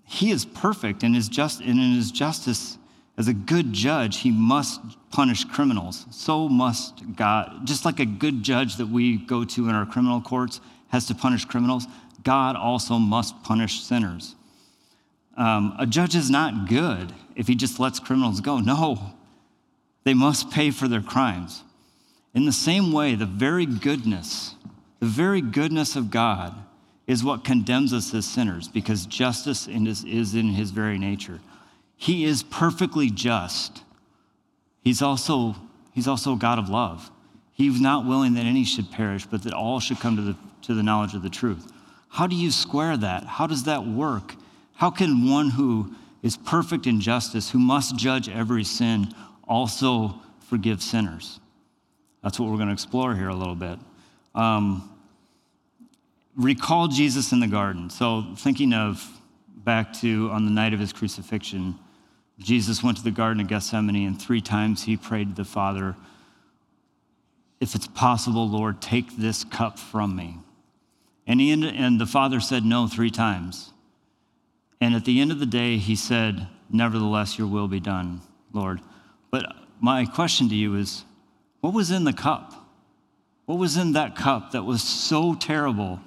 he 0.03 0.31
is 0.31 0.45
perfect 0.45 1.03
and, 1.03 1.15
is 1.15 1.29
just, 1.29 1.61
and 1.61 1.79
in 1.79 1.95
his 1.95 2.11
justice, 2.11 2.77
as 3.17 3.27
a 3.27 3.33
good 3.33 3.71
judge, 3.71 4.17
he 4.17 4.31
must 4.31 4.81
punish 5.09 5.45
criminals. 5.45 6.05
So 6.11 6.49
must 6.49 7.15
God. 7.15 7.65
Just 7.65 7.85
like 7.85 7.99
a 7.99 8.05
good 8.05 8.43
judge 8.43 8.75
that 8.77 8.87
we 8.87 9.17
go 9.17 9.45
to 9.45 9.69
in 9.69 9.75
our 9.75 9.85
criminal 9.85 10.19
courts 10.19 10.59
has 10.89 11.05
to 11.07 11.15
punish 11.15 11.45
criminals, 11.45 11.87
God 12.23 12.55
also 12.55 12.97
must 12.97 13.41
punish 13.43 13.81
sinners. 13.81 14.35
Um, 15.37 15.75
a 15.79 15.85
judge 15.85 16.15
is 16.15 16.29
not 16.29 16.67
good 16.67 17.13
if 17.35 17.47
he 17.47 17.55
just 17.55 17.79
lets 17.79 17.99
criminals 17.99 18.41
go. 18.41 18.59
No, 18.59 19.13
they 20.03 20.13
must 20.13 20.51
pay 20.51 20.71
for 20.71 20.87
their 20.87 21.01
crimes. 21.01 21.63
In 22.33 22.45
the 22.45 22.53
same 22.53 22.91
way, 22.91 23.15
the 23.15 23.25
very 23.25 23.65
goodness, 23.65 24.55
the 24.99 25.05
very 25.05 25.41
goodness 25.41 25.95
of 25.95 26.11
God 26.11 26.53
is 27.07 27.23
what 27.23 27.43
condemns 27.45 27.93
us 27.93 28.13
as 28.13 28.25
sinners 28.25 28.67
because 28.67 29.05
justice 29.05 29.67
is 29.67 30.35
in 30.35 30.49
his 30.49 30.71
very 30.71 30.97
nature. 30.97 31.39
He 31.97 32.25
is 32.25 32.43
perfectly 32.43 33.09
just. 33.09 33.83
He's 34.81 35.01
also, 35.01 35.55
he's 35.93 36.07
also 36.07 36.33
a 36.33 36.37
God 36.37 36.59
of 36.59 36.69
love. 36.69 37.09
He's 37.53 37.79
not 37.79 38.05
willing 38.05 38.33
that 38.33 38.45
any 38.45 38.65
should 38.65 38.91
perish, 38.91 39.25
but 39.25 39.43
that 39.43 39.53
all 39.53 39.79
should 39.79 39.99
come 39.99 40.15
to 40.17 40.21
the, 40.21 40.35
to 40.63 40.73
the 40.73 40.83
knowledge 40.83 41.13
of 41.13 41.23
the 41.23 41.29
truth. 41.29 41.71
How 42.09 42.27
do 42.27 42.35
you 42.35 42.51
square 42.51 42.97
that? 42.97 43.23
How 43.23 43.47
does 43.47 43.63
that 43.63 43.85
work? 43.85 44.35
How 44.75 44.89
can 44.89 45.29
one 45.29 45.49
who 45.51 45.95
is 46.21 46.37
perfect 46.37 46.85
in 46.85 46.99
justice, 46.99 47.49
who 47.49 47.59
must 47.59 47.95
judge 47.95 48.27
every 48.27 48.63
sin, 48.63 49.13
also 49.47 50.15
forgive 50.49 50.81
sinners? 50.81 51.39
That's 52.23 52.39
what 52.39 52.49
we're 52.49 52.57
going 52.57 52.67
to 52.67 52.73
explore 52.73 53.15
here 53.15 53.29
a 53.29 53.35
little 53.35 53.55
bit. 53.55 53.79
Um, 54.33 54.89
recall 56.35 56.87
Jesus 56.87 57.31
in 57.31 57.39
the 57.39 57.47
garden. 57.47 57.89
So, 57.89 58.25
thinking 58.35 58.73
of 58.73 59.07
back 59.55 59.93
to 60.01 60.29
on 60.31 60.45
the 60.45 60.51
night 60.51 60.73
of 60.73 60.79
his 60.79 60.91
crucifixion, 60.91 61.79
Jesus 62.39 62.83
went 62.83 62.97
to 62.97 63.03
the 63.03 63.11
Garden 63.11 63.41
of 63.41 63.47
Gethsemane, 63.47 64.07
and 64.07 64.21
three 64.21 64.41
times 64.41 64.83
he 64.83 64.97
prayed 64.97 65.29
to 65.29 65.35
the 65.35 65.45
Father, 65.45 65.95
If 67.61 67.75
it's 67.75 67.87
possible, 67.87 68.47
Lord, 68.47 68.81
take 68.81 69.15
this 69.15 69.43
cup 69.43 69.79
from 69.79 70.15
me. 70.15 70.39
And, 71.27 71.39
he, 71.39 71.51
and 71.51 71.99
the 71.99 72.05
Father 72.05 72.39
said 72.39 72.63
no 72.65 72.87
three 72.87 73.09
times. 73.09 73.71
And 74.81 74.93
at 74.93 75.05
the 75.05 75.21
end 75.21 75.31
of 75.31 75.39
the 75.39 75.45
day, 75.45 75.77
he 75.77 75.95
said, 75.95 76.47
Nevertheless, 76.69 77.37
your 77.37 77.47
will 77.47 77.67
be 77.67 77.79
done, 77.79 78.21
Lord. 78.51 78.81
But 79.31 79.45
my 79.79 80.05
question 80.05 80.49
to 80.49 80.55
you 80.55 80.75
is 80.75 81.03
what 81.61 81.73
was 81.73 81.91
in 81.91 82.03
the 82.03 82.13
cup? 82.13 82.53
What 83.45 83.59
was 83.59 83.77
in 83.77 83.93
that 83.93 84.15
cup 84.15 84.51
that 84.51 84.63
was 84.63 84.83
so 84.83 85.35
terrible 85.35 85.99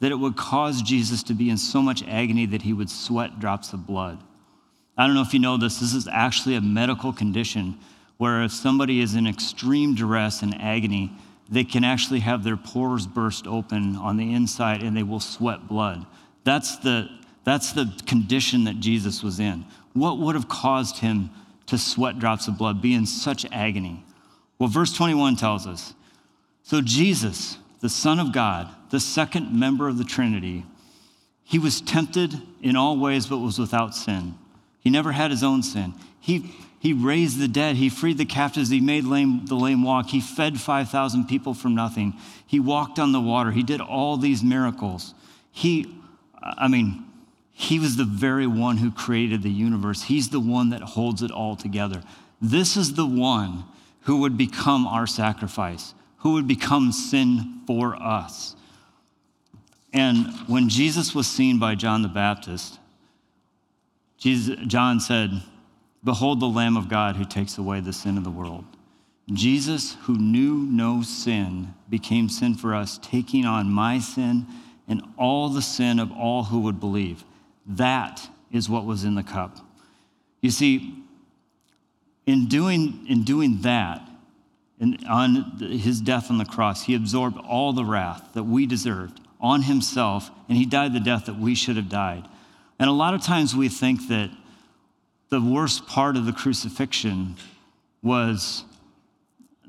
that 0.00 0.12
it 0.12 0.16
would 0.16 0.36
cause 0.36 0.82
Jesus 0.82 1.22
to 1.24 1.34
be 1.34 1.50
in 1.50 1.56
so 1.56 1.82
much 1.82 2.02
agony 2.06 2.46
that 2.46 2.62
he 2.62 2.72
would 2.72 2.90
sweat 2.90 3.38
drops 3.38 3.72
of 3.72 3.86
blood? 3.86 4.22
I 4.96 5.06
don't 5.06 5.14
know 5.14 5.22
if 5.22 5.34
you 5.34 5.40
know 5.40 5.56
this, 5.56 5.80
this 5.80 5.94
is 5.94 6.06
actually 6.08 6.54
a 6.56 6.60
medical 6.60 7.12
condition 7.12 7.78
where 8.16 8.42
if 8.42 8.52
somebody 8.52 9.00
is 9.00 9.14
in 9.14 9.26
extreme 9.26 9.94
duress 9.94 10.42
and 10.42 10.54
agony, 10.60 11.12
they 11.48 11.64
can 11.64 11.84
actually 11.84 12.20
have 12.20 12.44
their 12.44 12.56
pores 12.56 13.06
burst 13.06 13.46
open 13.46 13.96
on 13.96 14.16
the 14.16 14.32
inside 14.32 14.82
and 14.82 14.96
they 14.96 15.02
will 15.02 15.20
sweat 15.20 15.66
blood. 15.66 16.06
That's 16.44 16.76
the, 16.76 17.08
that's 17.44 17.72
the 17.72 17.92
condition 18.06 18.64
that 18.64 18.80
Jesus 18.80 19.22
was 19.22 19.40
in. 19.40 19.64
What 19.92 20.18
would 20.18 20.34
have 20.34 20.48
caused 20.48 20.98
him 20.98 21.30
to 21.66 21.76
sweat 21.76 22.18
drops 22.18 22.46
of 22.46 22.56
blood, 22.56 22.80
be 22.80 22.94
in 22.94 23.06
such 23.06 23.46
agony? 23.50 24.04
Well, 24.58 24.68
verse 24.68 24.92
21 24.92 25.36
tells 25.36 25.66
us 25.66 25.94
so 26.62 26.80
Jesus, 26.80 27.58
the 27.80 27.90
Son 27.90 28.18
of 28.18 28.32
God, 28.32 28.70
the 28.90 28.98
second 28.98 29.52
member 29.52 29.86
of 29.86 29.98
the 29.98 30.04
Trinity, 30.04 30.64
he 31.42 31.58
was 31.58 31.82
tempted 31.82 32.40
in 32.62 32.74
all 32.74 32.98
ways 32.98 33.26
but 33.26 33.38
was 33.38 33.58
without 33.58 33.94
sin. 33.94 34.34
He 34.84 34.90
never 34.90 35.12
had 35.12 35.30
his 35.30 35.42
own 35.42 35.62
sin. 35.62 35.94
He, 36.20 36.54
he 36.78 36.92
raised 36.92 37.38
the 37.38 37.48
dead. 37.48 37.76
He 37.76 37.88
freed 37.88 38.18
the 38.18 38.26
captives. 38.26 38.68
He 38.68 38.80
made 38.80 39.04
lame, 39.04 39.46
the 39.46 39.54
lame 39.54 39.82
walk. 39.82 40.10
He 40.10 40.20
fed 40.20 40.60
5,000 40.60 41.24
people 41.24 41.54
from 41.54 41.74
nothing. 41.74 42.14
He 42.46 42.60
walked 42.60 42.98
on 42.98 43.12
the 43.12 43.20
water. 43.20 43.50
He 43.50 43.62
did 43.62 43.80
all 43.80 44.18
these 44.18 44.42
miracles. 44.42 45.14
He, 45.50 45.98
I 46.42 46.68
mean, 46.68 47.04
he 47.52 47.78
was 47.78 47.96
the 47.96 48.04
very 48.04 48.46
one 48.46 48.76
who 48.76 48.90
created 48.90 49.42
the 49.42 49.50
universe. 49.50 50.02
He's 50.02 50.28
the 50.28 50.40
one 50.40 50.70
that 50.70 50.82
holds 50.82 51.22
it 51.22 51.30
all 51.30 51.56
together. 51.56 52.02
This 52.42 52.76
is 52.76 52.94
the 52.94 53.06
one 53.06 53.64
who 54.02 54.18
would 54.18 54.36
become 54.36 54.86
our 54.86 55.06
sacrifice, 55.06 55.94
who 56.18 56.34
would 56.34 56.46
become 56.46 56.92
sin 56.92 57.62
for 57.66 57.96
us. 57.96 58.54
And 59.94 60.26
when 60.48 60.68
Jesus 60.68 61.14
was 61.14 61.26
seen 61.26 61.58
by 61.58 61.76
John 61.76 62.02
the 62.02 62.08
Baptist, 62.08 62.78
Jesus, 64.18 64.56
John 64.66 65.00
said, 65.00 65.42
Behold 66.02 66.40
the 66.40 66.46
Lamb 66.46 66.76
of 66.76 66.88
God 66.88 67.16
who 67.16 67.24
takes 67.24 67.58
away 67.58 67.80
the 67.80 67.92
sin 67.92 68.18
of 68.18 68.24
the 68.24 68.30
world. 68.30 68.64
Jesus, 69.32 69.96
who 70.02 70.18
knew 70.18 70.54
no 70.54 71.02
sin, 71.02 71.74
became 71.88 72.28
sin 72.28 72.54
for 72.54 72.74
us, 72.74 72.98
taking 73.02 73.46
on 73.46 73.70
my 73.70 73.98
sin 73.98 74.46
and 74.86 75.02
all 75.16 75.48
the 75.48 75.62
sin 75.62 75.98
of 75.98 76.12
all 76.12 76.44
who 76.44 76.60
would 76.60 76.78
believe. 76.78 77.24
That 77.66 78.28
is 78.52 78.68
what 78.68 78.84
was 78.84 79.04
in 79.04 79.14
the 79.14 79.22
cup. 79.22 79.58
You 80.42 80.50
see, 80.50 81.02
in 82.26 82.48
doing, 82.48 83.06
in 83.08 83.24
doing 83.24 83.62
that, 83.62 84.06
and 84.78 85.02
on 85.08 85.56
his 85.58 86.00
death 86.00 86.30
on 86.30 86.36
the 86.36 86.44
cross, 86.44 86.84
he 86.84 86.94
absorbed 86.94 87.38
all 87.38 87.72
the 87.72 87.84
wrath 87.84 88.30
that 88.34 88.42
we 88.42 88.66
deserved 88.66 89.20
on 89.40 89.62
himself, 89.62 90.30
and 90.48 90.58
he 90.58 90.66
died 90.66 90.92
the 90.92 91.00
death 91.00 91.26
that 91.26 91.38
we 91.38 91.54
should 91.54 91.76
have 91.76 91.88
died. 91.88 92.28
And 92.84 92.90
a 92.90 92.92
lot 92.92 93.14
of 93.14 93.22
times 93.22 93.56
we 93.56 93.70
think 93.70 94.08
that 94.08 94.30
the 95.30 95.40
worst 95.40 95.86
part 95.86 96.18
of 96.18 96.26
the 96.26 96.34
crucifixion 96.34 97.36
was 98.02 98.62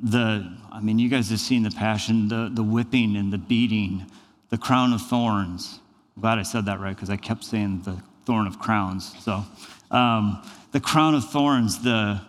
the, 0.03 0.53
I 0.69 0.81
mean, 0.81 0.99
you 0.99 1.07
guys 1.07 1.29
have 1.29 1.39
seen 1.39 1.63
the 1.63 1.71
passion, 1.71 2.27
the, 2.27 2.51
the 2.51 2.61
whipping 2.61 3.15
and 3.15 3.31
the 3.31 3.37
beating, 3.37 4.05
the 4.49 4.57
crown 4.57 4.91
of 4.91 5.01
thorns. 5.01 5.79
I'm 6.17 6.23
glad 6.23 6.39
I 6.39 6.43
said 6.43 6.65
that 6.65 6.81
right 6.81 6.93
because 6.93 7.09
I 7.09 7.15
kept 7.15 7.45
saying 7.45 7.83
the 7.83 8.03
thorn 8.25 8.47
of 8.47 8.59
crowns. 8.59 9.15
So, 9.23 9.45
um, 9.91 10.45
the 10.73 10.81
crown 10.81 11.15
of 11.15 11.23
thorns, 11.23 11.81
the, 11.83 12.19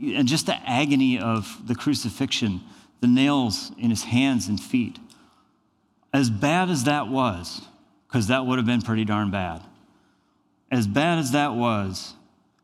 and 0.00 0.28
just 0.28 0.46
the 0.46 0.54
agony 0.64 1.18
of 1.18 1.66
the 1.66 1.74
crucifixion, 1.74 2.60
the 3.00 3.08
nails 3.08 3.72
in 3.76 3.90
his 3.90 4.04
hands 4.04 4.46
and 4.46 4.60
feet. 4.60 5.00
As 6.14 6.30
bad 6.30 6.70
as 6.70 6.84
that 6.84 7.08
was, 7.08 7.62
because 8.06 8.28
that 8.28 8.46
would 8.46 8.60
have 8.60 8.66
been 8.66 8.82
pretty 8.82 9.04
darn 9.04 9.32
bad 9.32 9.64
as 10.70 10.86
bad 10.86 11.18
as 11.18 11.32
that 11.32 11.54
was, 11.54 12.14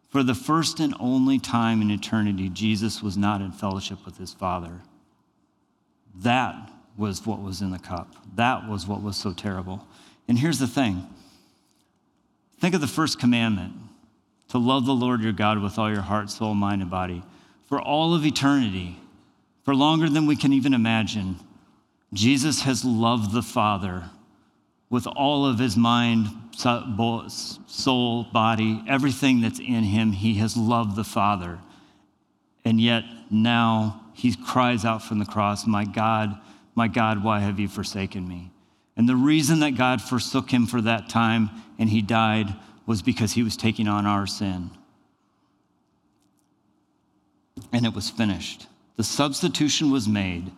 for 0.08 0.22
the 0.22 0.34
first 0.34 0.78
and 0.78 0.94
only 1.00 1.38
time 1.38 1.82
in 1.82 1.90
eternity, 1.90 2.48
Jesus 2.48 3.02
was 3.02 3.16
not 3.16 3.40
in 3.40 3.50
fellowship 3.50 4.04
with 4.04 4.18
his 4.18 4.32
Father. 4.32 4.82
That 6.16 6.70
was 6.96 7.26
what 7.26 7.42
was 7.42 7.60
in 7.60 7.70
the 7.70 7.78
cup. 7.78 8.14
That 8.36 8.68
was 8.68 8.86
what 8.86 9.02
was 9.02 9.16
so 9.16 9.32
terrible. 9.32 9.86
And 10.28 10.38
here's 10.38 10.58
the 10.58 10.66
thing 10.66 11.08
think 12.60 12.74
of 12.74 12.80
the 12.80 12.86
first 12.86 13.18
commandment 13.18 13.72
to 14.48 14.58
love 14.58 14.86
the 14.86 14.94
Lord 14.94 15.20
your 15.20 15.32
God 15.32 15.60
with 15.60 15.78
all 15.78 15.92
your 15.92 16.02
heart, 16.02 16.30
soul, 16.30 16.54
mind, 16.54 16.82
and 16.82 16.90
body. 16.90 17.22
For 17.66 17.80
all 17.80 18.14
of 18.14 18.24
eternity, 18.24 18.96
for 19.64 19.74
longer 19.74 20.08
than 20.08 20.26
we 20.26 20.36
can 20.36 20.52
even 20.52 20.74
imagine, 20.74 21.40
Jesus 22.12 22.62
has 22.62 22.84
loved 22.84 23.32
the 23.32 23.42
Father 23.42 24.10
with 24.90 25.06
all 25.06 25.46
of 25.46 25.58
his 25.58 25.76
mind, 25.76 26.28
soul, 26.56 28.24
body, 28.32 28.82
everything 28.86 29.40
that's 29.40 29.58
in 29.58 29.84
him, 29.84 30.12
he 30.12 30.34
has 30.34 30.56
loved 30.56 30.96
the 30.96 31.04
Father. 31.04 31.58
And 32.64 32.80
yet 32.80 33.04
now 33.30 34.04
he 34.14 34.34
cries 34.34 34.84
out 34.84 35.02
from 35.02 35.18
the 35.18 35.26
cross, 35.26 35.66
My 35.66 35.84
God, 35.84 36.38
my 36.74 36.88
God, 36.88 37.22
why 37.22 37.40
have 37.40 37.58
you 37.58 37.68
forsaken 37.68 38.26
me? 38.26 38.50
And 38.96 39.08
the 39.08 39.16
reason 39.16 39.60
that 39.60 39.76
God 39.76 40.00
forsook 40.00 40.50
him 40.50 40.66
for 40.66 40.80
that 40.80 41.08
time 41.08 41.50
and 41.78 41.90
he 41.90 42.00
died 42.00 42.54
was 42.86 43.02
because 43.02 43.32
he 43.32 43.42
was 43.42 43.56
taking 43.56 43.88
on 43.88 44.06
our 44.06 44.26
sin. 44.26 44.70
And 47.72 47.84
it 47.84 47.94
was 47.94 48.10
finished. 48.10 48.66
The 48.96 49.04
substitution 49.04 49.90
was 49.90 50.06
made 50.06 50.52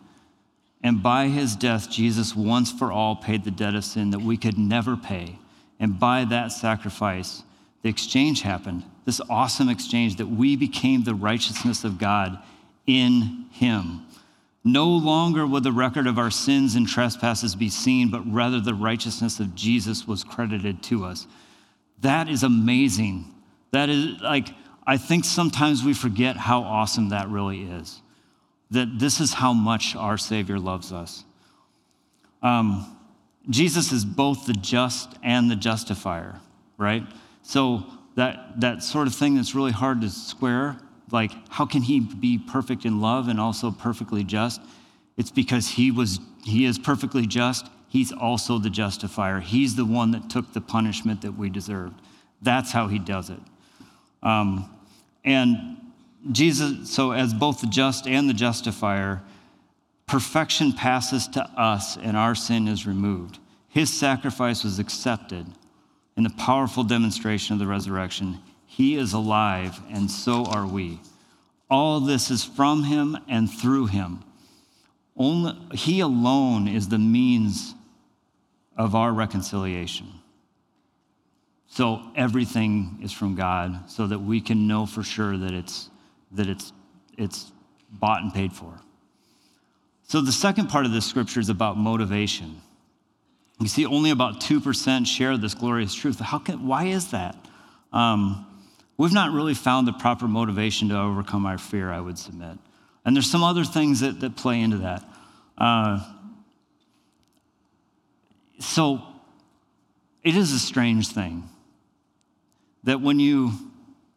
and 0.83 1.01
by 1.01 1.27
his 1.27 1.55
death, 1.55 1.89
Jesus 1.89 2.35
once 2.35 2.71
for 2.71 2.91
all 2.91 3.15
paid 3.15 3.43
the 3.43 3.51
debt 3.51 3.75
of 3.75 3.83
sin 3.83 4.11
that 4.11 4.21
we 4.21 4.37
could 4.37 4.57
never 4.57 4.95
pay. 4.95 5.39
And 5.79 5.99
by 5.99 6.25
that 6.25 6.51
sacrifice, 6.51 7.43
the 7.81 7.89
exchange 7.89 8.41
happened 8.41 8.83
this 9.07 9.21
awesome 9.29 9.69
exchange 9.69 10.17
that 10.17 10.27
we 10.27 10.57
became 10.57 11.01
the 11.01 11.15
righteousness 11.15 11.85
of 11.85 11.97
God 11.97 12.37
in 12.85 13.45
him. 13.51 14.05
No 14.65 14.89
longer 14.89 15.47
would 15.47 15.63
the 15.63 15.71
record 15.71 16.07
of 16.07 16.19
our 16.19 16.29
sins 16.29 16.75
and 16.75 16.85
trespasses 16.85 17.55
be 17.55 17.69
seen, 17.69 18.11
but 18.11 18.29
rather 18.29 18.59
the 18.59 18.73
righteousness 18.73 19.39
of 19.39 19.55
Jesus 19.55 20.05
was 20.05 20.25
credited 20.25 20.83
to 20.83 21.05
us. 21.05 21.25
That 22.01 22.27
is 22.27 22.43
amazing. 22.43 23.33
That 23.71 23.87
is 23.87 24.19
like, 24.21 24.49
I 24.85 24.97
think 24.97 25.23
sometimes 25.23 25.85
we 25.85 25.93
forget 25.93 26.35
how 26.35 26.63
awesome 26.63 27.09
that 27.09 27.29
really 27.29 27.61
is 27.61 28.01
that 28.71 28.99
this 28.99 29.19
is 29.19 29.33
how 29.33 29.53
much 29.53 29.95
our 29.95 30.17
Savior 30.17 30.59
loves 30.59 30.91
us. 30.91 31.23
Um, 32.41 32.97
Jesus 33.49 33.91
is 33.91 34.03
both 34.03 34.45
the 34.45 34.53
just 34.53 35.13
and 35.23 35.49
the 35.49 35.55
justifier, 35.55 36.39
right? 36.77 37.03
So 37.43 37.85
that, 38.15 38.59
that 38.59 38.83
sort 38.83 39.07
of 39.07 39.15
thing 39.15 39.35
that's 39.35 39.55
really 39.55 39.71
hard 39.71 40.01
to 40.01 40.09
square, 40.09 40.77
like 41.11 41.31
how 41.49 41.65
can 41.65 41.81
he 41.81 41.99
be 42.01 42.37
perfect 42.37 42.85
in 42.85 42.99
love 42.99 43.29
and 43.29 43.39
also 43.39 43.71
perfectly 43.71 44.23
just? 44.23 44.61
It's 45.15 45.31
because 45.31 45.67
he 45.69 45.91
was 45.91 46.19
he 46.43 46.65
is 46.65 46.77
perfectly 46.79 47.25
just. 47.25 47.67
He's 47.89 48.11
also 48.11 48.57
the 48.57 48.69
justifier. 48.69 49.39
He's 49.39 49.75
the 49.75 49.85
one 49.85 50.11
that 50.11 50.29
took 50.29 50.53
the 50.53 50.61
punishment 50.61 51.21
that 51.21 51.31
we 51.37 51.49
deserved. 51.49 52.01
That's 52.41 52.71
how 52.71 52.87
he 52.87 52.99
does 52.99 53.29
it. 53.29 53.39
Um, 54.21 54.69
and 55.23 55.77
Jesus, 56.31 56.89
so 56.89 57.11
as 57.11 57.33
both 57.33 57.61
the 57.61 57.67
just 57.67 58.07
and 58.07 58.29
the 58.29 58.33
justifier, 58.33 59.21
perfection 60.07 60.73
passes 60.73 61.27
to 61.29 61.43
us 61.59 61.97
and 61.97 62.17
our 62.17 62.35
sin 62.35 62.67
is 62.67 62.85
removed. 62.87 63.39
His 63.69 63.91
sacrifice 63.91 64.63
was 64.63 64.79
accepted 64.79 65.45
in 66.15 66.23
the 66.23 66.29
powerful 66.31 66.83
demonstration 66.83 67.53
of 67.53 67.59
the 67.59 67.67
resurrection. 67.67 68.39
He 68.65 68.95
is 68.95 69.13
alive, 69.13 69.79
and 69.89 70.09
so 70.09 70.45
are 70.45 70.65
we. 70.65 70.99
All 71.69 71.99
this 71.99 72.31
is 72.31 72.43
from 72.43 72.83
him 72.83 73.17
and 73.27 73.51
through 73.51 73.87
him. 73.87 74.23
Only, 75.15 75.53
he 75.73 75.99
alone 75.99 76.67
is 76.67 76.87
the 76.87 76.97
means 76.97 77.75
of 78.77 78.95
our 78.95 79.11
reconciliation. 79.11 80.07
So 81.67 82.01
everything 82.15 82.99
is 83.03 83.11
from 83.11 83.35
God, 83.35 83.89
so 83.89 84.07
that 84.07 84.19
we 84.19 84.41
can 84.41 84.67
know 84.67 84.85
for 84.85 85.03
sure 85.03 85.37
that 85.37 85.51
it's 85.51 85.89
that 86.31 86.47
it's, 86.47 86.73
it's 87.17 87.51
bought 87.91 88.21
and 88.21 88.33
paid 88.33 88.53
for. 88.53 88.79
So 90.03 90.21
the 90.21 90.31
second 90.31 90.67
part 90.67 90.85
of 90.85 90.91
this 90.91 91.05
scripture 91.05 91.39
is 91.39 91.49
about 91.49 91.77
motivation. 91.77 92.61
You 93.59 93.67
see, 93.67 93.85
only 93.85 94.11
about 94.11 94.39
2% 94.39 95.05
share 95.05 95.37
this 95.37 95.53
glorious 95.53 95.93
truth. 95.93 96.19
How 96.19 96.39
can, 96.39 96.67
why 96.67 96.85
is 96.85 97.11
that? 97.11 97.35
Um, 97.91 98.45
we've 98.97 99.13
not 99.13 99.31
really 99.31 99.53
found 99.53 99.87
the 99.87 99.93
proper 99.93 100.27
motivation 100.27 100.89
to 100.89 100.99
overcome 100.99 101.45
our 101.45 101.57
fear, 101.57 101.91
I 101.91 101.99
would 101.99 102.17
submit. 102.17 102.57
And 103.03 103.15
there's 103.15 103.29
some 103.29 103.43
other 103.43 103.63
things 103.63 104.01
that, 104.01 104.19
that 104.19 104.35
play 104.35 104.61
into 104.61 104.77
that. 104.77 105.03
Uh, 105.57 106.03
so 108.59 109.01
it 110.23 110.35
is 110.35 110.51
a 110.51 110.59
strange 110.59 111.09
thing 111.09 111.49
that 112.83 113.01
when 113.01 113.19
you 113.19 113.51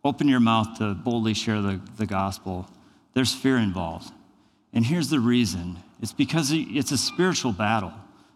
open 0.05 0.29
your 0.29 0.41
mouth 0.41 0.79
to 0.79 0.95
boldly 0.95 1.35
share 1.35 1.61
the, 1.61 1.81
the 1.97 2.07
gospel, 2.07 2.69
there's 3.15 3.35
fear 3.35 3.57
involved. 3.59 4.13
And 4.73 4.85
here's 4.85 5.09
the 5.09 5.21
reason 5.21 5.77
it's 6.01 6.13
because 6.13 6.51
it's 6.53 6.93
a 6.93 6.99
spiritual 6.99 7.53
battle. 7.53 7.93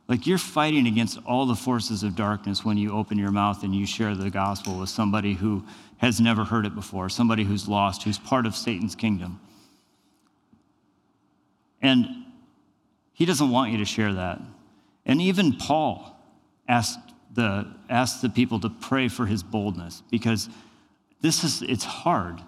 Like 0.07 0.27
you're 0.27 0.37
fighting 0.37 0.87
against 0.87 1.19
all 1.25 1.47
the 1.47 1.55
forces 1.55 2.03
of 2.03 2.15
darkness 2.15 2.63
when 2.63 2.77
you 2.77 2.93
open 2.93 3.17
your 3.17 3.31
mouth 3.31 3.63
and 3.63 3.75
you 3.75 3.87
share 3.87 4.15
the 4.15 4.29
gospel 4.29 4.79
with 4.79 4.91
somebody 4.91 5.33
who 5.33 5.65
has 5.97 6.21
never 6.21 6.45
heard 6.45 6.67
it 6.67 6.75
before, 6.75 7.09
somebody 7.09 7.43
who's 7.45 7.67
lost, 7.69 8.03
who's 8.03 8.19
part 8.19 8.45
of 8.45 8.55
Satan's 8.55 8.95
kingdom. 8.95 9.41
And 11.81 12.07
he 13.15 13.25
doesn't 13.25 13.49
want 13.49 13.73
you 13.73 13.79
to 13.79 13.87
share 13.87 14.13
that. 14.13 14.43
And 15.07 15.23
even 15.23 15.57
Paul 15.57 16.19
asked 16.69 16.99
the, 17.33 17.67
asked 17.89 18.21
the 18.21 18.29
people 18.29 18.61
to 18.61 18.69
pray 18.69 19.09
for 19.09 19.25
his 19.25 19.43
boldness 19.43 20.03
because 20.11 20.49
this 21.25 21.43
is, 21.43 21.63
it's 21.63 21.85
hard. 21.85 22.43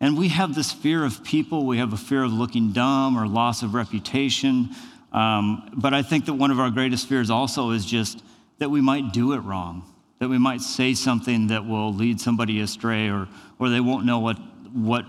And 0.00 0.18
we 0.18 0.28
have 0.28 0.52
this 0.56 0.72
fear 0.72 1.04
of 1.04 1.22
people. 1.22 1.64
We 1.64 1.78
have 1.78 1.92
a 1.92 1.96
fear 1.96 2.24
of 2.24 2.32
looking 2.32 2.72
dumb 2.72 3.16
or 3.16 3.28
loss 3.28 3.62
of 3.62 3.72
reputation. 3.72 4.70
Um, 5.12 5.70
but 5.76 5.94
I 5.94 6.02
think 6.02 6.26
that 6.26 6.34
one 6.34 6.50
of 6.50 6.58
our 6.58 6.70
greatest 6.70 7.08
fears 7.08 7.30
also 7.30 7.70
is 7.70 7.86
just 7.86 8.24
that 8.58 8.68
we 8.68 8.80
might 8.80 9.12
do 9.12 9.32
it 9.34 9.38
wrong, 9.38 9.84
that 10.18 10.28
we 10.28 10.38
might 10.38 10.60
say 10.60 10.92
something 10.92 11.46
that 11.46 11.64
will 11.64 11.94
lead 11.94 12.20
somebody 12.20 12.60
astray 12.60 13.08
or, 13.08 13.28
or 13.60 13.68
they 13.68 13.78
won't 13.78 14.04
know 14.04 14.18
what, 14.18 14.38
what, 14.72 15.04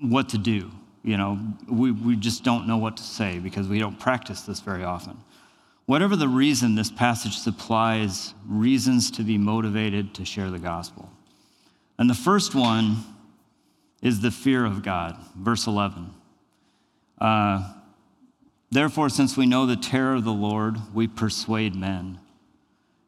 what 0.00 0.30
to 0.30 0.38
do. 0.38 0.70
You 1.02 1.18
know, 1.18 1.38
we, 1.70 1.90
we 1.90 2.16
just 2.16 2.42
don't 2.42 2.66
know 2.66 2.78
what 2.78 2.96
to 2.96 3.02
say 3.02 3.38
because 3.38 3.68
we 3.68 3.78
don't 3.78 4.00
practice 4.00 4.40
this 4.40 4.60
very 4.60 4.82
often. 4.82 5.18
Whatever 5.84 6.16
the 6.16 6.28
reason, 6.28 6.74
this 6.74 6.90
passage 6.90 7.36
supplies 7.36 8.32
reasons 8.48 9.10
to 9.10 9.22
be 9.22 9.36
motivated 9.36 10.14
to 10.14 10.24
share 10.24 10.48
the 10.48 10.58
gospel. 10.58 11.10
And 11.98 12.10
the 12.10 12.14
first 12.14 12.54
one 12.54 13.04
is 14.02 14.20
the 14.20 14.30
fear 14.30 14.64
of 14.64 14.82
God. 14.82 15.16
Verse 15.36 15.66
11. 15.66 16.12
Uh, 17.18 17.72
therefore, 18.70 19.08
since 19.08 19.36
we 19.36 19.46
know 19.46 19.66
the 19.66 19.76
terror 19.76 20.14
of 20.14 20.24
the 20.24 20.32
Lord, 20.32 20.76
we 20.92 21.06
persuade 21.06 21.74
men. 21.74 22.18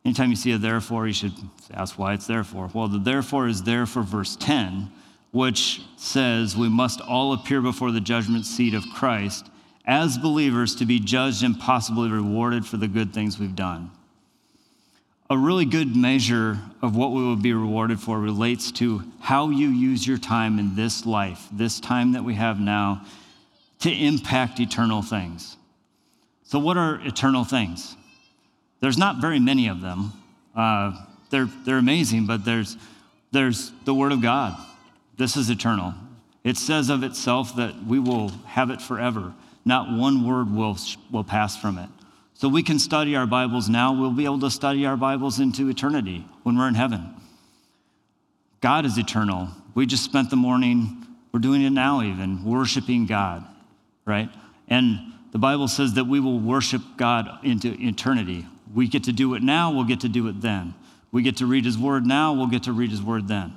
Anytime 0.04 0.30
you 0.30 0.36
see 0.36 0.52
a 0.52 0.58
therefore, 0.58 1.06
you 1.06 1.12
should 1.12 1.34
ask 1.74 1.98
why 1.98 2.14
it's 2.14 2.28
therefore. 2.28 2.70
Well, 2.72 2.86
the 2.86 2.98
therefore 2.98 3.48
is 3.48 3.64
there 3.64 3.86
for 3.86 4.02
verse 4.02 4.36
10, 4.36 4.90
which 5.32 5.82
says 5.96 6.56
we 6.56 6.68
must 6.68 7.00
all 7.00 7.32
appear 7.32 7.60
before 7.60 7.90
the 7.90 8.00
judgment 8.00 8.46
seat 8.46 8.72
of 8.72 8.84
Christ 8.94 9.50
as 9.84 10.16
believers 10.16 10.76
to 10.76 10.86
be 10.86 11.00
judged 11.00 11.42
and 11.42 11.58
possibly 11.58 12.08
rewarded 12.08 12.64
for 12.64 12.76
the 12.76 12.88
good 12.88 13.12
things 13.12 13.38
we've 13.38 13.56
done 13.56 13.90
a 15.28 15.36
really 15.36 15.64
good 15.64 15.96
measure 15.96 16.58
of 16.82 16.94
what 16.94 17.10
we 17.12 17.22
will 17.22 17.36
be 17.36 17.52
rewarded 17.52 17.98
for 17.98 18.18
relates 18.18 18.70
to 18.70 19.02
how 19.20 19.50
you 19.50 19.68
use 19.68 20.06
your 20.06 20.18
time 20.18 20.58
in 20.58 20.76
this 20.76 21.04
life, 21.04 21.48
this 21.50 21.80
time 21.80 22.12
that 22.12 22.24
we 22.24 22.34
have 22.34 22.60
now, 22.60 23.04
to 23.80 23.90
impact 23.90 24.60
eternal 24.60 25.02
things. 25.02 25.56
So, 26.44 26.58
what 26.58 26.76
are 26.76 27.00
eternal 27.04 27.44
things? 27.44 27.96
There's 28.80 28.98
not 28.98 29.20
very 29.20 29.40
many 29.40 29.68
of 29.68 29.80
them. 29.80 30.12
Uh, 30.54 30.96
they're, 31.30 31.48
they're 31.64 31.78
amazing, 31.78 32.26
but 32.26 32.44
there's, 32.44 32.76
there's 33.32 33.72
the 33.84 33.94
Word 33.94 34.12
of 34.12 34.22
God. 34.22 34.56
This 35.16 35.36
is 35.36 35.50
eternal. 35.50 35.94
It 36.44 36.56
says 36.56 36.88
of 36.88 37.02
itself 37.02 37.56
that 37.56 37.84
we 37.84 37.98
will 37.98 38.28
have 38.46 38.70
it 38.70 38.80
forever. 38.80 39.34
Not 39.64 39.90
one 39.90 40.24
word 40.24 40.54
will, 40.54 40.78
will 41.10 41.24
pass 41.24 41.56
from 41.56 41.78
it. 41.78 41.88
So 42.38 42.50
we 42.50 42.62
can 42.62 42.78
study 42.78 43.16
our 43.16 43.26
Bibles 43.26 43.70
now. 43.70 43.98
We'll 43.98 44.12
be 44.12 44.26
able 44.26 44.40
to 44.40 44.50
study 44.50 44.84
our 44.84 44.98
Bibles 44.98 45.40
into 45.40 45.70
eternity 45.70 46.22
when 46.42 46.58
we're 46.58 46.68
in 46.68 46.74
heaven. 46.74 47.14
God 48.60 48.84
is 48.84 48.98
eternal. 48.98 49.48
We 49.74 49.86
just 49.86 50.04
spent 50.04 50.28
the 50.28 50.36
morning, 50.36 51.06
we're 51.32 51.40
doing 51.40 51.62
it 51.62 51.70
now 51.70 52.02
even, 52.02 52.44
worshiping 52.44 53.06
God, 53.06 53.42
right? 54.04 54.28
And 54.68 55.14
the 55.32 55.38
Bible 55.38 55.66
says 55.66 55.94
that 55.94 56.04
we 56.04 56.20
will 56.20 56.38
worship 56.38 56.82
God 56.98 57.42
into 57.42 57.74
eternity. 57.80 58.46
We 58.74 58.86
get 58.86 59.04
to 59.04 59.12
do 59.12 59.32
it 59.32 59.42
now, 59.42 59.72
we'll 59.72 59.84
get 59.84 60.00
to 60.00 60.08
do 60.08 60.28
it 60.28 60.42
then. 60.42 60.74
We 61.12 61.22
get 61.22 61.38
to 61.38 61.46
read 61.46 61.64
His 61.64 61.78
Word 61.78 62.04
now, 62.04 62.34
we'll 62.34 62.48
get 62.48 62.64
to 62.64 62.72
read 62.72 62.90
His 62.90 63.00
Word 63.00 63.28
then. 63.28 63.54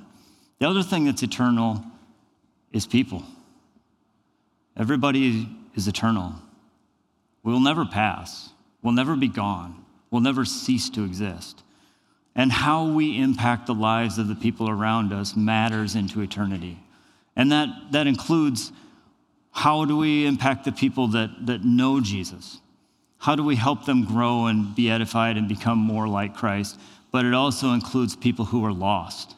The 0.58 0.66
other 0.66 0.82
thing 0.82 1.04
that's 1.04 1.22
eternal 1.22 1.84
is 2.72 2.86
people. 2.86 3.24
Everybody 4.74 5.46
is 5.76 5.86
eternal. 5.86 6.32
We 7.42 7.52
will 7.52 7.60
never 7.60 7.84
pass 7.84 8.50
will 8.82 8.92
never 8.92 9.16
be 9.16 9.28
gone, 9.28 9.84
will 10.10 10.20
never 10.20 10.44
cease 10.44 10.88
to 10.90 11.04
exist. 11.04 11.62
And 12.34 12.52
how 12.52 12.92
we 12.92 13.18
impact 13.18 13.66
the 13.66 13.74
lives 13.74 14.18
of 14.18 14.28
the 14.28 14.34
people 14.34 14.68
around 14.68 15.12
us 15.12 15.36
matters 15.36 15.94
into 15.94 16.20
eternity. 16.20 16.78
And 17.36 17.50
that, 17.52 17.68
that 17.92 18.06
includes 18.06 18.72
how 19.52 19.84
do 19.84 19.96
we 19.96 20.26
impact 20.26 20.64
the 20.64 20.72
people 20.72 21.08
that, 21.08 21.46
that 21.46 21.64
know 21.64 22.00
Jesus? 22.00 22.60
How 23.18 23.34
do 23.34 23.44
we 23.44 23.56
help 23.56 23.84
them 23.84 24.04
grow 24.04 24.46
and 24.46 24.74
be 24.74 24.90
edified 24.90 25.36
and 25.36 25.48
become 25.48 25.78
more 25.78 26.08
like 26.08 26.34
Christ? 26.34 26.78
But 27.10 27.24
it 27.24 27.34
also 27.34 27.72
includes 27.72 28.16
people 28.16 28.46
who 28.46 28.64
are 28.64 28.72
lost. 28.72 29.34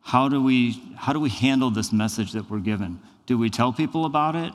How 0.00 0.28
do 0.28 0.42
we, 0.42 0.82
how 0.96 1.12
do 1.12 1.20
we 1.20 1.28
handle 1.28 1.70
this 1.70 1.92
message 1.92 2.32
that 2.32 2.48
we're 2.48 2.60
given? 2.60 3.00
Do 3.26 3.36
we 3.36 3.50
tell 3.50 3.72
people 3.72 4.06
about 4.06 4.36
it 4.36 4.54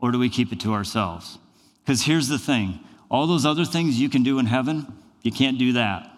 or 0.00 0.10
do 0.10 0.18
we 0.18 0.28
keep 0.28 0.52
it 0.52 0.60
to 0.60 0.72
ourselves? 0.72 1.38
Because 1.84 2.02
here's 2.02 2.28
the 2.28 2.38
thing 2.38 2.80
all 3.12 3.26
those 3.26 3.44
other 3.44 3.66
things 3.66 4.00
you 4.00 4.08
can 4.08 4.22
do 4.22 4.38
in 4.38 4.46
heaven, 4.46 4.86
you 5.20 5.30
can't 5.30 5.58
do 5.58 5.74
that. 5.74 6.10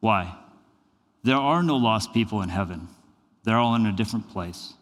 Why? 0.00 0.36
There 1.24 1.36
are 1.36 1.62
no 1.62 1.76
lost 1.76 2.12
people 2.12 2.42
in 2.42 2.50
heaven, 2.50 2.86
they're 3.42 3.56
all 3.56 3.74
in 3.74 3.86
a 3.86 3.92
different 3.92 4.30
place. 4.30 4.74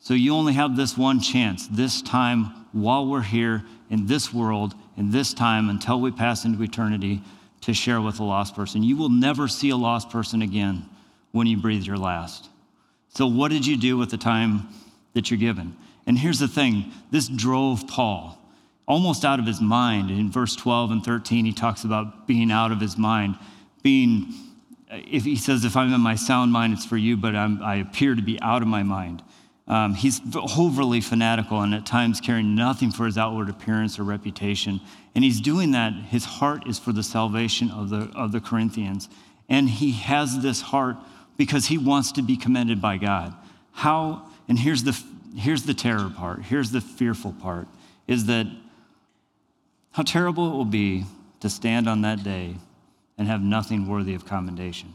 So 0.00 0.14
you 0.14 0.34
only 0.34 0.54
have 0.54 0.76
this 0.76 0.96
one 0.96 1.20
chance, 1.20 1.68
this 1.68 2.02
time 2.02 2.66
while 2.72 3.06
we're 3.06 3.22
here 3.22 3.62
in 3.90 4.06
this 4.06 4.32
world, 4.32 4.74
in 4.96 5.10
this 5.10 5.34
time 5.34 5.68
until 5.68 6.00
we 6.00 6.10
pass 6.10 6.44
into 6.44 6.62
eternity 6.62 7.22
to 7.60 7.74
share 7.74 8.00
with 8.00 8.18
a 8.18 8.24
lost 8.24 8.56
person. 8.56 8.82
You 8.82 8.96
will 8.96 9.10
never 9.10 9.46
see 9.46 9.70
a 9.70 9.76
lost 9.76 10.08
person 10.08 10.40
again 10.40 10.88
when 11.32 11.46
you 11.46 11.58
breathe 11.58 11.84
your 11.84 11.98
last. 11.98 12.48
So, 13.10 13.26
what 13.26 13.50
did 13.50 13.66
you 13.66 13.76
do 13.76 13.98
with 13.98 14.10
the 14.10 14.16
time 14.16 14.68
that 15.12 15.30
you're 15.30 15.38
given? 15.38 15.76
And 16.06 16.18
here's 16.18 16.38
the 16.38 16.48
thing 16.48 16.90
this 17.10 17.28
drove 17.28 17.86
Paul 17.86 18.39
almost 18.90 19.24
out 19.24 19.38
of 19.38 19.46
his 19.46 19.60
mind. 19.60 20.10
In 20.10 20.32
verse 20.32 20.56
12 20.56 20.90
and 20.90 21.04
13, 21.04 21.44
he 21.44 21.52
talks 21.52 21.84
about 21.84 22.26
being 22.26 22.50
out 22.50 22.72
of 22.72 22.80
his 22.80 22.98
mind, 22.98 23.38
being, 23.84 24.34
if 24.90 25.24
he 25.24 25.36
says, 25.36 25.64
if 25.64 25.76
I'm 25.76 25.92
in 25.92 26.00
my 26.00 26.16
sound 26.16 26.50
mind, 26.50 26.72
it's 26.72 26.84
for 26.84 26.96
you, 26.96 27.16
but 27.16 27.36
I'm, 27.36 27.62
i 27.62 27.76
appear 27.76 28.16
to 28.16 28.22
be 28.22 28.40
out 28.40 28.62
of 28.62 28.68
my 28.68 28.82
mind. 28.82 29.22
Um, 29.68 29.94
he's 29.94 30.20
overly 30.34 31.00
fanatical 31.00 31.60
and 31.60 31.72
at 31.72 31.86
times 31.86 32.20
caring 32.20 32.56
nothing 32.56 32.90
for 32.90 33.06
his 33.06 33.16
outward 33.16 33.48
appearance 33.48 34.00
or 34.00 34.02
reputation. 34.02 34.80
And 35.14 35.22
he's 35.22 35.40
doing 35.40 35.70
that. 35.70 35.92
His 35.92 36.24
heart 36.24 36.66
is 36.66 36.80
for 36.80 36.92
the 36.92 37.04
salvation 37.04 37.70
of 37.70 37.90
the, 37.90 38.10
of 38.16 38.32
the 38.32 38.40
Corinthians. 38.40 39.08
And 39.48 39.70
he 39.70 39.92
has 39.92 40.42
this 40.42 40.60
heart 40.60 40.96
because 41.36 41.66
he 41.66 41.78
wants 41.78 42.10
to 42.12 42.22
be 42.22 42.36
commended 42.36 42.82
by 42.82 42.96
God. 42.96 43.36
How, 43.70 44.28
and 44.48 44.58
here's 44.58 44.82
the, 44.82 45.00
here's 45.36 45.62
the 45.62 45.74
terror 45.74 46.10
part, 46.10 46.42
here's 46.42 46.72
the 46.72 46.80
fearful 46.80 47.34
part, 47.34 47.68
is 48.08 48.26
that 48.26 48.48
how 49.92 50.02
terrible 50.02 50.48
it 50.48 50.52
will 50.52 50.64
be 50.64 51.04
to 51.40 51.50
stand 51.50 51.88
on 51.88 52.02
that 52.02 52.22
day 52.22 52.56
and 53.18 53.28
have 53.28 53.42
nothing 53.42 53.88
worthy 53.88 54.14
of 54.14 54.24
commendation. 54.24 54.94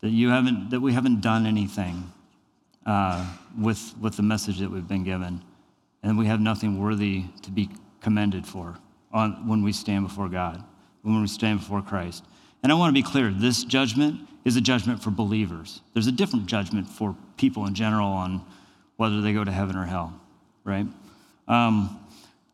That, 0.00 0.10
you 0.10 0.30
haven't, 0.30 0.70
that 0.70 0.80
we 0.80 0.92
haven't 0.92 1.20
done 1.20 1.46
anything 1.46 2.12
uh, 2.84 3.26
with, 3.58 3.94
with 4.00 4.16
the 4.16 4.22
message 4.22 4.58
that 4.58 4.70
we've 4.70 4.86
been 4.86 5.04
given, 5.04 5.42
and 6.02 6.18
we 6.18 6.26
have 6.26 6.40
nothing 6.40 6.80
worthy 6.80 7.24
to 7.42 7.50
be 7.50 7.70
commended 8.00 8.46
for 8.46 8.76
on, 9.12 9.48
when 9.48 9.62
we 9.62 9.72
stand 9.72 10.06
before 10.06 10.28
God, 10.28 10.62
when 11.02 11.20
we 11.20 11.26
stand 11.26 11.60
before 11.60 11.80
Christ. 11.80 12.24
And 12.62 12.72
I 12.72 12.74
want 12.74 12.94
to 12.94 13.00
be 13.00 13.06
clear 13.06 13.30
this 13.30 13.64
judgment 13.64 14.28
is 14.44 14.56
a 14.56 14.60
judgment 14.60 15.02
for 15.02 15.10
believers. 15.10 15.80
There's 15.94 16.06
a 16.06 16.12
different 16.12 16.46
judgment 16.46 16.88
for 16.88 17.16
people 17.36 17.66
in 17.66 17.74
general 17.74 18.08
on 18.08 18.44
whether 18.96 19.22
they 19.22 19.32
go 19.32 19.42
to 19.42 19.50
heaven 19.50 19.76
or 19.76 19.86
hell, 19.86 20.18
right? 20.64 20.86
Um, 21.48 21.98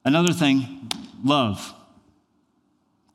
another 0.05 0.33
thing, 0.33 0.91
love. 1.25 1.75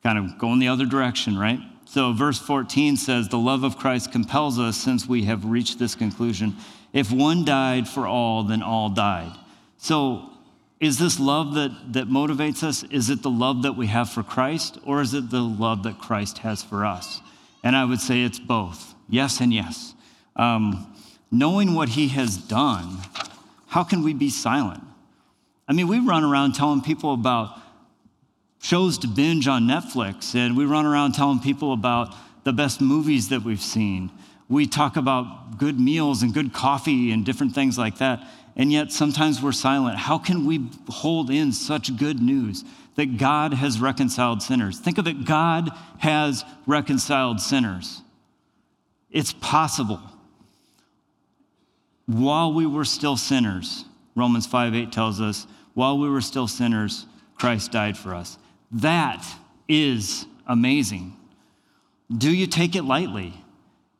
Kind 0.02 0.18
of 0.18 0.38
going 0.38 0.58
the 0.58 0.68
other 0.68 0.86
direction, 0.86 1.38
right? 1.38 1.58
So, 1.86 2.12
verse 2.12 2.38
14 2.38 2.96
says, 2.96 3.28
The 3.28 3.38
love 3.38 3.64
of 3.64 3.78
Christ 3.78 4.12
compels 4.12 4.58
us 4.58 4.76
since 4.76 5.06
we 5.06 5.24
have 5.24 5.44
reached 5.44 5.78
this 5.78 5.94
conclusion. 5.94 6.56
If 6.92 7.12
one 7.12 7.44
died 7.44 7.88
for 7.88 8.06
all, 8.06 8.42
then 8.42 8.62
all 8.62 8.88
died. 8.88 9.32
So, 9.78 10.30
is 10.80 10.98
this 10.98 11.18
love 11.18 11.54
that, 11.54 11.92
that 11.94 12.08
motivates 12.08 12.62
us? 12.62 12.82
Is 12.84 13.08
it 13.08 13.22
the 13.22 13.30
love 13.30 13.62
that 13.62 13.72
we 13.72 13.86
have 13.86 14.10
for 14.10 14.22
Christ, 14.22 14.78
or 14.84 15.00
is 15.00 15.14
it 15.14 15.30
the 15.30 15.40
love 15.40 15.84
that 15.84 15.98
Christ 15.98 16.38
has 16.38 16.62
for 16.62 16.84
us? 16.84 17.20
And 17.62 17.74
I 17.74 17.84
would 17.84 18.00
say 18.00 18.22
it's 18.22 18.38
both 18.38 18.94
yes 19.08 19.40
and 19.40 19.52
yes. 19.52 19.94
Um, 20.34 20.94
knowing 21.30 21.74
what 21.74 21.90
he 21.90 22.08
has 22.08 22.36
done, 22.36 22.98
how 23.68 23.84
can 23.84 24.02
we 24.02 24.12
be 24.12 24.30
silent? 24.30 24.82
I 25.68 25.72
mean, 25.72 25.88
we 25.88 25.98
run 25.98 26.24
around 26.24 26.54
telling 26.54 26.80
people 26.80 27.12
about 27.12 27.60
shows 28.60 28.98
to 28.98 29.08
binge 29.08 29.48
on 29.48 29.62
Netflix, 29.62 30.34
and 30.34 30.56
we 30.56 30.64
run 30.64 30.86
around 30.86 31.12
telling 31.12 31.40
people 31.40 31.72
about 31.72 32.14
the 32.44 32.52
best 32.52 32.80
movies 32.80 33.28
that 33.28 33.42
we've 33.42 33.60
seen. 33.60 34.10
We 34.48 34.66
talk 34.66 34.96
about 34.96 35.58
good 35.58 35.80
meals 35.80 36.22
and 36.22 36.32
good 36.32 36.52
coffee 36.52 37.10
and 37.10 37.24
different 37.24 37.54
things 37.54 37.76
like 37.76 37.98
that, 37.98 38.26
and 38.54 38.72
yet 38.72 38.92
sometimes 38.92 39.42
we're 39.42 39.52
silent. 39.52 39.98
How 39.98 40.18
can 40.18 40.46
we 40.46 40.70
hold 40.88 41.30
in 41.30 41.52
such 41.52 41.96
good 41.96 42.22
news 42.22 42.64
that 42.94 43.18
God 43.18 43.52
has 43.54 43.80
reconciled 43.80 44.42
sinners? 44.42 44.78
Think 44.78 44.98
of 44.98 45.06
it 45.06 45.24
God 45.24 45.70
has 45.98 46.44
reconciled 46.66 47.40
sinners. 47.40 48.02
It's 49.10 49.32
possible. 49.32 50.00
While 52.06 52.52
we 52.52 52.66
were 52.66 52.84
still 52.84 53.16
sinners, 53.16 53.84
Romans 54.16 54.46
5 54.46 54.74
8 54.74 54.90
tells 54.90 55.20
us, 55.20 55.46
while 55.74 55.98
we 55.98 56.08
were 56.08 56.22
still 56.22 56.48
sinners, 56.48 57.06
Christ 57.36 57.70
died 57.70 57.96
for 57.96 58.14
us. 58.14 58.38
That 58.72 59.24
is 59.68 60.26
amazing. 60.46 61.16
Do 62.16 62.30
you 62.34 62.46
take 62.46 62.74
it 62.74 62.82
lightly? 62.82 63.34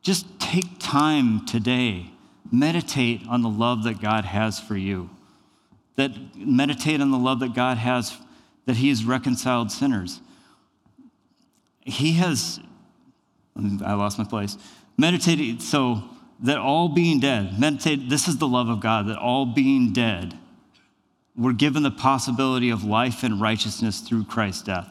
Just 0.00 0.26
take 0.40 0.64
time 0.78 1.44
today. 1.44 2.10
Meditate 2.50 3.22
on 3.28 3.42
the 3.42 3.48
love 3.48 3.84
that 3.84 4.00
God 4.00 4.24
has 4.24 4.58
for 4.58 4.76
you. 4.76 5.10
That 5.96 6.12
meditate 6.36 7.00
on 7.00 7.10
the 7.10 7.18
love 7.18 7.40
that 7.40 7.54
God 7.54 7.76
has, 7.76 8.16
that 8.64 8.76
He 8.76 8.88
has 8.88 9.04
reconciled 9.04 9.70
sinners. 9.70 10.20
He 11.84 12.12
has, 12.14 12.58
I 13.56 13.94
lost 13.94 14.18
my 14.18 14.24
place. 14.24 14.56
Meditate 14.96 15.60
so 15.60 16.04
that 16.40 16.58
all 16.58 16.88
being 16.88 17.20
dead, 17.20 17.58
meditate, 17.58 18.08
this 18.08 18.28
is 18.28 18.38
the 18.38 18.48
love 18.48 18.68
of 18.68 18.80
God, 18.80 19.08
that 19.08 19.18
all 19.18 19.46
being 19.46 19.92
dead 19.92 20.38
we're 21.36 21.52
given 21.52 21.82
the 21.82 21.90
possibility 21.90 22.70
of 22.70 22.84
life 22.84 23.22
and 23.22 23.40
righteousness 23.40 24.00
through 24.00 24.24
Christ's 24.24 24.62
death. 24.62 24.88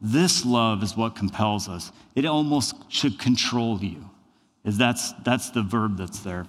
This 0.00 0.44
love 0.44 0.82
is 0.82 0.96
what 0.96 1.16
compels 1.16 1.68
us. 1.68 1.90
It 2.14 2.24
almost 2.24 2.76
should 2.88 3.18
control 3.18 3.82
you. 3.82 4.08
Is 4.64 4.78
that's, 4.78 5.12
that's 5.24 5.50
the 5.50 5.62
verb 5.62 5.96
that's 5.96 6.20
there. 6.20 6.46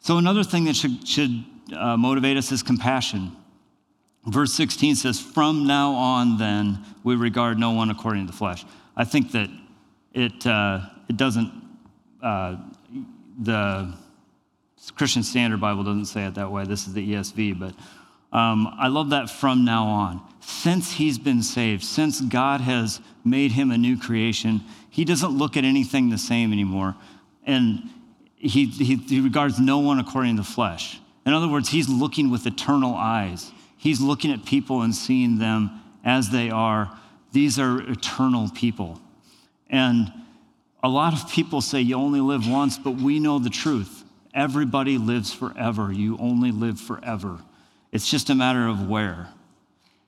So 0.00 0.18
another 0.18 0.44
thing 0.44 0.64
that 0.64 0.76
should, 0.76 1.06
should 1.06 1.44
uh, 1.76 1.96
motivate 1.96 2.36
us 2.36 2.52
is 2.52 2.62
compassion. 2.62 3.36
Verse 4.26 4.54
16 4.54 4.96
says, 4.96 5.20
From 5.20 5.66
now 5.66 5.92
on, 5.92 6.38
then, 6.38 6.82
we 7.02 7.16
regard 7.16 7.58
no 7.58 7.72
one 7.72 7.90
according 7.90 8.26
to 8.26 8.32
the 8.32 8.36
flesh. 8.36 8.64
I 8.96 9.04
think 9.04 9.32
that 9.32 9.50
it, 10.14 10.46
uh, 10.46 10.80
it 11.08 11.18
doesn't, 11.18 11.52
uh, 12.22 12.56
the 13.38 13.94
Christian 14.96 15.22
Standard 15.22 15.60
Bible 15.60 15.84
doesn't 15.84 16.06
say 16.06 16.26
it 16.26 16.34
that 16.34 16.50
way. 16.50 16.64
This 16.64 16.86
is 16.86 16.94
the 16.94 17.14
ESV, 17.14 17.58
but 17.58 17.74
um, 18.36 18.74
I 18.78 18.88
love 18.88 19.10
that 19.10 19.30
from 19.30 19.64
now 19.64 19.86
on. 19.86 20.20
Since 20.40 20.92
he's 20.92 21.18
been 21.18 21.42
saved, 21.42 21.84
since 21.84 22.20
God 22.20 22.60
has 22.60 23.00
made 23.24 23.52
him 23.52 23.70
a 23.70 23.78
new 23.78 23.98
creation, 23.98 24.60
he 24.90 25.04
doesn't 25.04 25.30
look 25.30 25.56
at 25.56 25.64
anything 25.64 26.10
the 26.10 26.18
same 26.18 26.52
anymore. 26.52 26.96
And 27.46 27.88
he, 28.36 28.66
he, 28.66 28.96
he 28.96 29.20
regards 29.20 29.58
no 29.58 29.78
one 29.78 29.98
according 29.98 30.36
to 30.36 30.42
the 30.42 30.48
flesh. 30.48 31.00
In 31.24 31.32
other 31.32 31.48
words, 31.48 31.70
he's 31.70 31.88
looking 31.88 32.30
with 32.30 32.46
eternal 32.46 32.94
eyes. 32.94 33.52
He's 33.76 34.00
looking 34.00 34.32
at 34.32 34.44
people 34.44 34.82
and 34.82 34.94
seeing 34.94 35.38
them 35.38 35.80
as 36.04 36.30
they 36.30 36.50
are. 36.50 36.90
These 37.32 37.58
are 37.58 37.80
eternal 37.90 38.50
people. 38.50 39.00
And 39.70 40.12
a 40.84 40.88
lot 40.88 41.14
of 41.14 41.30
people 41.30 41.62
say 41.62 41.80
you 41.80 41.96
only 41.96 42.20
live 42.20 42.46
once, 42.46 42.78
but 42.78 42.92
we 42.92 43.18
know 43.18 43.38
the 43.38 43.48
truth. 43.48 44.04
Everybody 44.34 44.98
lives 44.98 45.32
forever. 45.32 45.90
You 45.90 46.18
only 46.18 46.52
live 46.52 46.78
forever. 46.78 47.38
It's 47.90 48.10
just 48.10 48.28
a 48.28 48.34
matter 48.34 48.68
of 48.68 48.86
where. 48.86 49.30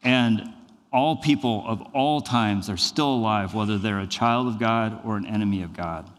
And 0.04 0.52
all 0.92 1.16
people 1.16 1.64
of 1.66 1.80
all 1.94 2.20
times 2.20 2.68
are 2.68 2.76
still 2.76 3.14
alive, 3.14 3.54
whether 3.54 3.78
they're 3.78 4.00
a 4.00 4.06
child 4.06 4.48
of 4.48 4.58
God 4.58 5.00
or 5.02 5.16
an 5.16 5.24
enemy 5.24 5.62
of 5.62 5.72
God, 5.72 6.10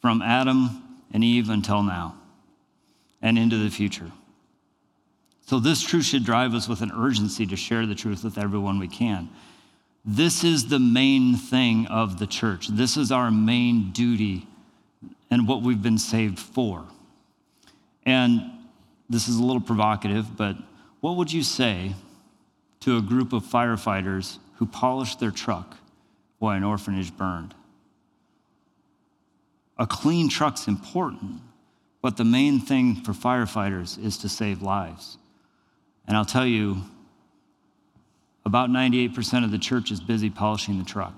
from 0.00 0.22
Adam 0.22 0.84
and 1.12 1.24
Eve 1.24 1.50
until 1.50 1.82
now 1.82 2.14
and 3.20 3.36
into 3.36 3.56
the 3.56 3.70
future. 3.70 4.12
So, 5.46 5.58
this 5.58 5.82
truth 5.82 6.04
should 6.04 6.24
drive 6.24 6.54
us 6.54 6.68
with 6.68 6.80
an 6.80 6.92
urgency 6.94 7.44
to 7.44 7.56
share 7.56 7.86
the 7.86 7.96
truth 7.96 8.22
with 8.22 8.38
everyone 8.38 8.78
we 8.78 8.86
can. 8.86 9.28
This 10.04 10.44
is 10.44 10.68
the 10.68 10.78
main 10.78 11.36
thing 11.36 11.86
of 11.86 12.18
the 12.18 12.26
church. 12.26 12.68
This 12.68 12.96
is 12.96 13.12
our 13.12 13.30
main 13.30 13.90
duty 13.92 14.46
and 15.30 15.46
what 15.46 15.62
we've 15.62 15.82
been 15.82 15.98
saved 15.98 16.38
for. 16.38 16.84
And 18.04 18.42
this 19.08 19.28
is 19.28 19.36
a 19.36 19.42
little 19.42 19.60
provocative, 19.60 20.36
but 20.36 20.56
what 21.00 21.16
would 21.16 21.32
you 21.32 21.42
say 21.42 21.94
to 22.80 22.96
a 22.96 23.02
group 23.02 23.32
of 23.32 23.44
firefighters 23.44 24.38
who 24.56 24.66
polished 24.66 25.20
their 25.20 25.30
truck 25.30 25.76
while 26.38 26.56
an 26.56 26.64
orphanage 26.64 27.16
burned? 27.16 27.54
A 29.78 29.86
clean 29.86 30.28
truck's 30.28 30.66
important, 30.66 31.40
but 32.02 32.16
the 32.16 32.24
main 32.24 32.60
thing 32.60 32.96
for 32.96 33.12
firefighters 33.12 34.02
is 34.02 34.18
to 34.18 34.28
save 34.28 34.62
lives. 34.62 35.18
And 36.06 36.16
I'll 36.16 36.24
tell 36.24 36.46
you, 36.46 36.82
about 38.44 38.70
98% 38.70 39.44
of 39.44 39.50
the 39.50 39.58
church 39.58 39.90
is 39.90 40.00
busy 40.00 40.30
polishing 40.30 40.78
the 40.78 40.84
truck. 40.84 41.14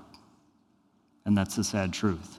And 1.25 1.37
that's 1.37 1.57
the 1.57 1.65
sad 1.65 1.93
truth. 1.93 2.39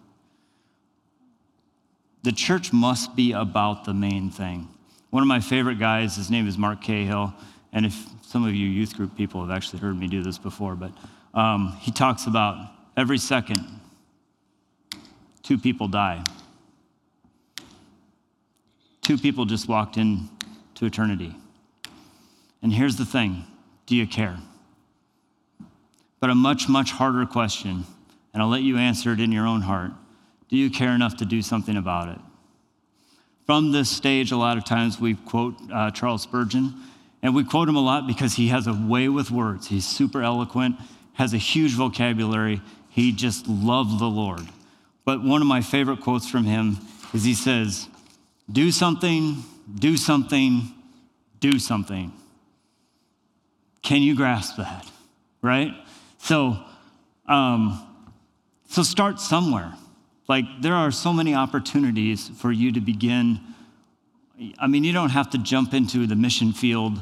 The 2.24 2.32
church 2.32 2.72
must 2.72 3.16
be 3.16 3.32
about 3.34 3.86
the 3.86 3.94
main 3.94 4.30
thing. 4.30 4.68
One 5.10 5.24
of 5.24 5.28
my 5.28 5.40
favorite 5.40 5.80
guys, 5.80 6.16
his 6.16 6.32
name 6.32 6.48
is 6.48 6.58
Mark 6.58 6.82
Cahill, 6.82 7.34
and 7.72 7.86
if 7.86 8.08
some 8.22 8.46
of 8.46 8.56
you 8.56 8.68
youth 8.68 8.96
group 8.96 9.16
people 9.16 9.42
have 9.42 9.56
actually 9.56 9.80
heard 9.80 9.98
me 9.98 10.08
do 10.08 10.24
this 10.24 10.38
before, 10.38 10.76
but 10.76 10.92
um, 11.34 11.78
he 11.82 11.92
talks 11.92 12.26
about 12.26 12.72
every 12.96 13.18
second, 13.18 13.60
two 15.44 15.58
people 15.58 15.88
die. 15.88 16.24
Two 19.02 19.18
people 19.18 19.46
just 19.46 19.68
walked 19.68 19.98
into 19.98 20.30
eternity. 20.86 21.36
And 22.62 22.72
here's 22.72 22.96
the 22.96 23.06
thing 23.06 23.46
do 23.86 23.96
you 23.96 24.08
care? 24.08 24.38
But 26.24 26.30
a 26.30 26.36
much, 26.36 26.70
much 26.70 26.92
harder 26.92 27.26
question, 27.26 27.84
and 28.34 28.42
I'll 28.42 28.48
let 28.48 28.62
you 28.62 28.78
answer 28.78 29.12
it 29.12 29.20
in 29.20 29.34
your 29.34 29.46
own 29.46 29.60
heart. 29.60 29.92
Do 30.48 30.56
you 30.56 30.72
care 30.72 30.92
enough 30.96 31.18
to 31.18 31.26
do 31.26 31.42
something 31.42 31.76
about 31.76 32.08
it? 32.08 32.20
From 33.46 33.74
this 33.74 33.90
stage, 33.90 34.32
a 34.32 34.38
lot 34.38 34.58
of 34.58 34.64
times 34.64 35.02
we 35.02 35.16
quote 35.16 35.56
uh, 35.70 35.92
Charles 35.92 36.22
Spurgeon, 36.22 36.76
and 37.22 37.36
we 37.36 37.44
quote 37.44 37.68
him 37.68 37.76
a 37.76 37.82
lot 37.82 38.08
because 38.08 38.36
he 38.36 38.48
has 38.48 38.68
a 38.68 38.74
way 38.74 39.10
with 39.10 39.32
words. 39.32 39.68
He's 39.68 39.86
super 39.86 40.24
eloquent, 40.24 40.78
has 41.16 41.34
a 41.34 41.38
huge 41.38 41.74
vocabulary. 41.74 42.62
He 42.88 43.12
just 43.12 43.46
loved 43.46 44.00
the 44.00 44.06
Lord. 44.06 44.48
But 45.04 45.26
one 45.26 45.42
of 45.42 45.48
my 45.48 45.60
favorite 45.60 46.00
quotes 46.00 46.30
from 46.30 46.46
him 46.46 46.78
is 47.14 47.26
he 47.26 47.34
says, 47.34 47.90
Do 48.50 48.72
something, 48.72 49.44
do 49.78 49.98
something, 49.98 50.74
do 51.42 51.60
something. 51.60 52.14
Can 53.82 54.02
you 54.02 54.16
grasp 54.16 54.56
that? 54.56 54.90
Right? 55.42 55.74
So, 56.24 56.58
um, 57.28 57.86
so 58.70 58.82
start 58.82 59.20
somewhere. 59.20 59.74
Like 60.30 60.46
there 60.62 60.74
are 60.74 60.90
so 60.90 61.12
many 61.12 61.36
opportunities 61.36 62.30
for 62.30 62.50
you 62.50 62.72
to 62.72 62.80
begin. 62.80 63.42
I 64.58 64.68
mean, 64.68 64.86
you 64.86 64.94
don't 64.94 65.10
have 65.10 65.32
to 65.32 65.38
jump 65.38 65.74
into 65.74 66.08
the 66.08 66.16
mission 66.16 66.54
field 66.54 66.98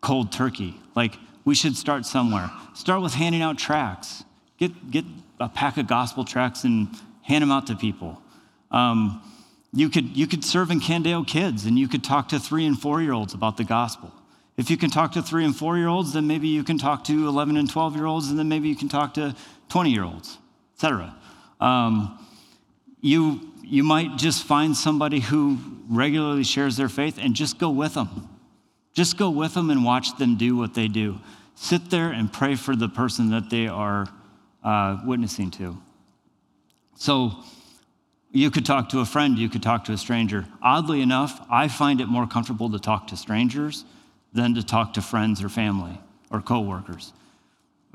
cold 0.00 0.30
turkey. 0.30 0.76
Like 0.94 1.16
we 1.44 1.56
should 1.56 1.76
start 1.76 2.06
somewhere. 2.06 2.48
Start 2.74 3.02
with 3.02 3.14
handing 3.14 3.42
out 3.42 3.58
tracts. 3.58 4.22
Get 4.56 4.88
get 4.88 5.04
a 5.40 5.48
pack 5.48 5.76
of 5.76 5.88
gospel 5.88 6.24
tracts 6.24 6.62
and 6.62 6.86
hand 7.22 7.42
them 7.42 7.50
out 7.50 7.66
to 7.66 7.74
people. 7.74 8.22
Um, 8.70 9.20
you 9.72 9.90
could 9.90 10.16
you 10.16 10.28
could 10.28 10.44
serve 10.44 10.70
in 10.70 10.78
Candeo 10.78 11.26
Kids 11.26 11.64
and 11.64 11.76
you 11.76 11.88
could 11.88 12.04
talk 12.04 12.28
to 12.28 12.38
three 12.38 12.66
and 12.66 12.80
four 12.80 13.02
year 13.02 13.14
olds 13.14 13.34
about 13.34 13.56
the 13.56 13.64
gospel. 13.64 14.12
If 14.56 14.70
you 14.70 14.76
can 14.76 14.90
talk 14.90 15.12
to 15.12 15.22
three 15.22 15.44
and 15.44 15.54
four 15.54 15.76
year 15.76 15.88
olds, 15.88 16.12
then 16.12 16.26
maybe 16.26 16.48
you 16.48 16.62
can 16.62 16.78
talk 16.78 17.04
to 17.04 17.26
11 17.28 17.56
and 17.56 17.68
12 17.68 17.96
year 17.96 18.06
olds, 18.06 18.30
and 18.30 18.38
then 18.38 18.48
maybe 18.48 18.68
you 18.68 18.76
can 18.76 18.88
talk 18.88 19.14
to 19.14 19.34
20 19.68 19.90
year 19.90 20.04
olds, 20.04 20.38
etc. 20.74 21.14
Um, 21.60 22.24
you, 23.00 23.52
you 23.62 23.82
might 23.82 24.16
just 24.16 24.44
find 24.44 24.76
somebody 24.76 25.20
who 25.20 25.58
regularly 25.88 26.44
shares 26.44 26.76
their 26.76 26.88
faith 26.88 27.18
and 27.20 27.34
just 27.34 27.58
go 27.58 27.70
with 27.70 27.94
them. 27.94 28.28
Just 28.92 29.18
go 29.18 29.28
with 29.28 29.54
them 29.54 29.70
and 29.70 29.84
watch 29.84 30.16
them 30.18 30.36
do 30.36 30.56
what 30.56 30.74
they 30.74 30.86
do. 30.86 31.18
Sit 31.56 31.90
there 31.90 32.10
and 32.10 32.32
pray 32.32 32.54
for 32.54 32.76
the 32.76 32.88
person 32.88 33.30
that 33.30 33.50
they 33.50 33.66
are 33.66 34.06
uh, 34.62 34.98
witnessing 35.04 35.50
to. 35.52 35.76
So, 36.96 37.32
you 38.30 38.50
could 38.50 38.66
talk 38.66 38.88
to 38.88 38.98
a 38.98 39.04
friend, 39.04 39.38
you 39.38 39.48
could 39.48 39.62
talk 39.62 39.84
to 39.84 39.92
a 39.92 39.96
stranger. 39.96 40.46
Oddly 40.60 41.02
enough, 41.02 41.44
I 41.48 41.68
find 41.68 42.00
it 42.00 42.06
more 42.06 42.26
comfortable 42.26 42.70
to 42.70 42.80
talk 42.80 43.06
to 43.08 43.16
strangers 43.16 43.84
than 44.34 44.54
to 44.54 44.62
talk 44.62 44.94
to 44.94 45.02
friends 45.02 45.42
or 45.42 45.48
family 45.48 45.98
or 46.30 46.40
coworkers. 46.42 47.12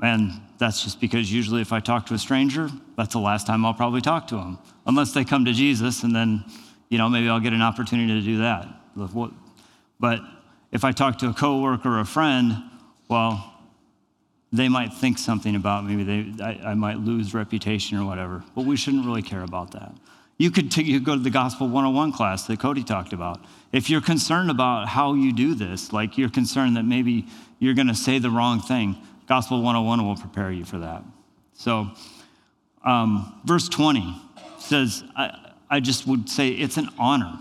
And 0.02 0.32
that's 0.58 0.82
just 0.82 1.00
because 1.00 1.30
usually 1.30 1.60
if 1.60 1.72
I 1.72 1.80
talk 1.80 2.06
to 2.06 2.14
a 2.14 2.18
stranger, 2.18 2.70
that's 2.96 3.12
the 3.12 3.20
last 3.20 3.46
time 3.46 3.66
I'll 3.66 3.74
probably 3.74 4.00
talk 4.00 4.26
to 4.28 4.36
them, 4.36 4.58
unless 4.86 5.12
they 5.12 5.24
come 5.24 5.44
to 5.44 5.52
Jesus, 5.52 6.02
and 6.02 6.16
then, 6.16 6.44
you 6.88 6.96
know, 6.96 7.08
maybe 7.10 7.28
I'll 7.28 7.40
get 7.40 7.52
an 7.52 7.60
opportunity 7.60 8.18
to 8.18 8.24
do 8.24 8.38
that. 8.38 8.66
But 10.00 10.20
if 10.72 10.84
I 10.84 10.92
talk 10.92 11.18
to 11.18 11.28
a 11.28 11.34
coworker 11.34 11.90
or 11.90 12.00
a 12.00 12.06
friend, 12.06 12.62
well, 13.08 13.54
they 14.52 14.68
might 14.68 14.94
think 14.94 15.18
something 15.18 15.54
about 15.54 15.84
me. 15.84 16.02
They, 16.02 16.42
I, 16.42 16.70
I 16.70 16.74
might 16.74 16.98
lose 16.98 17.34
reputation 17.34 17.98
or 17.98 18.04
whatever. 18.04 18.42
But 18.54 18.64
we 18.64 18.76
shouldn't 18.76 19.04
really 19.04 19.22
care 19.22 19.42
about 19.42 19.72
that. 19.72 19.92
You 20.40 20.50
could, 20.50 20.72
t- 20.72 20.84
you 20.84 21.00
go 21.00 21.16
to 21.16 21.20
the 21.20 21.28
Gospel 21.28 21.66
101 21.66 22.12
class 22.12 22.46
that 22.46 22.58
Cody 22.58 22.82
talked 22.82 23.12
about. 23.12 23.44
If 23.72 23.90
you're 23.90 24.00
concerned 24.00 24.50
about 24.50 24.88
how 24.88 25.12
you 25.12 25.34
do 25.34 25.54
this, 25.54 25.92
like 25.92 26.16
you're 26.16 26.30
concerned 26.30 26.78
that 26.78 26.86
maybe 26.86 27.26
you're 27.58 27.74
going 27.74 27.88
to 27.88 27.94
say 27.94 28.18
the 28.18 28.30
wrong 28.30 28.58
thing, 28.58 28.96
Gospel 29.26 29.58
101 29.58 30.02
will 30.02 30.16
prepare 30.16 30.50
you 30.50 30.64
for 30.64 30.78
that. 30.78 31.04
So, 31.52 31.90
um, 32.82 33.38
verse 33.44 33.68
20 33.68 34.16
says, 34.58 35.04
I, 35.14 35.52
I, 35.68 35.78
just 35.78 36.06
would 36.06 36.26
say 36.30 36.48
it's 36.48 36.78
an 36.78 36.88
honor. 36.98 37.38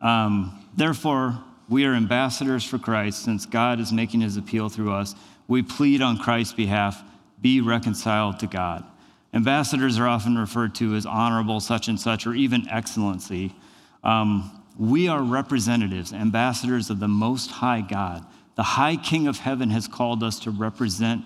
Um, 0.00 0.58
Therefore, 0.76 1.38
we 1.68 1.84
are 1.84 1.94
ambassadors 1.94 2.64
for 2.64 2.78
Christ 2.78 3.24
since 3.24 3.46
God 3.46 3.78
is 3.78 3.92
making 3.92 4.22
his 4.22 4.36
appeal 4.36 4.68
through 4.68 4.92
us. 4.92 5.14
We 5.46 5.62
plead 5.62 6.02
on 6.02 6.18
Christ's 6.18 6.54
behalf 6.54 7.00
be 7.40 7.60
reconciled 7.60 8.40
to 8.40 8.48
God. 8.48 8.84
Ambassadors 9.34 9.98
are 9.98 10.06
often 10.06 10.36
referred 10.36 10.74
to 10.76 10.94
as 10.94 11.06
honorable, 11.06 11.60
such 11.60 11.88
and 11.88 11.98
such, 11.98 12.26
or 12.26 12.34
even 12.34 12.68
excellency. 12.68 13.54
Um, 14.04 14.62
we 14.78 15.08
are 15.08 15.22
representatives, 15.22 16.12
ambassadors 16.12 16.90
of 16.90 17.00
the 17.00 17.08
Most 17.08 17.50
High 17.50 17.80
God. 17.80 18.26
The 18.56 18.62
High 18.62 18.96
King 18.96 19.26
of 19.26 19.38
Heaven 19.38 19.70
has 19.70 19.88
called 19.88 20.22
us 20.22 20.38
to 20.40 20.50
represent 20.50 21.24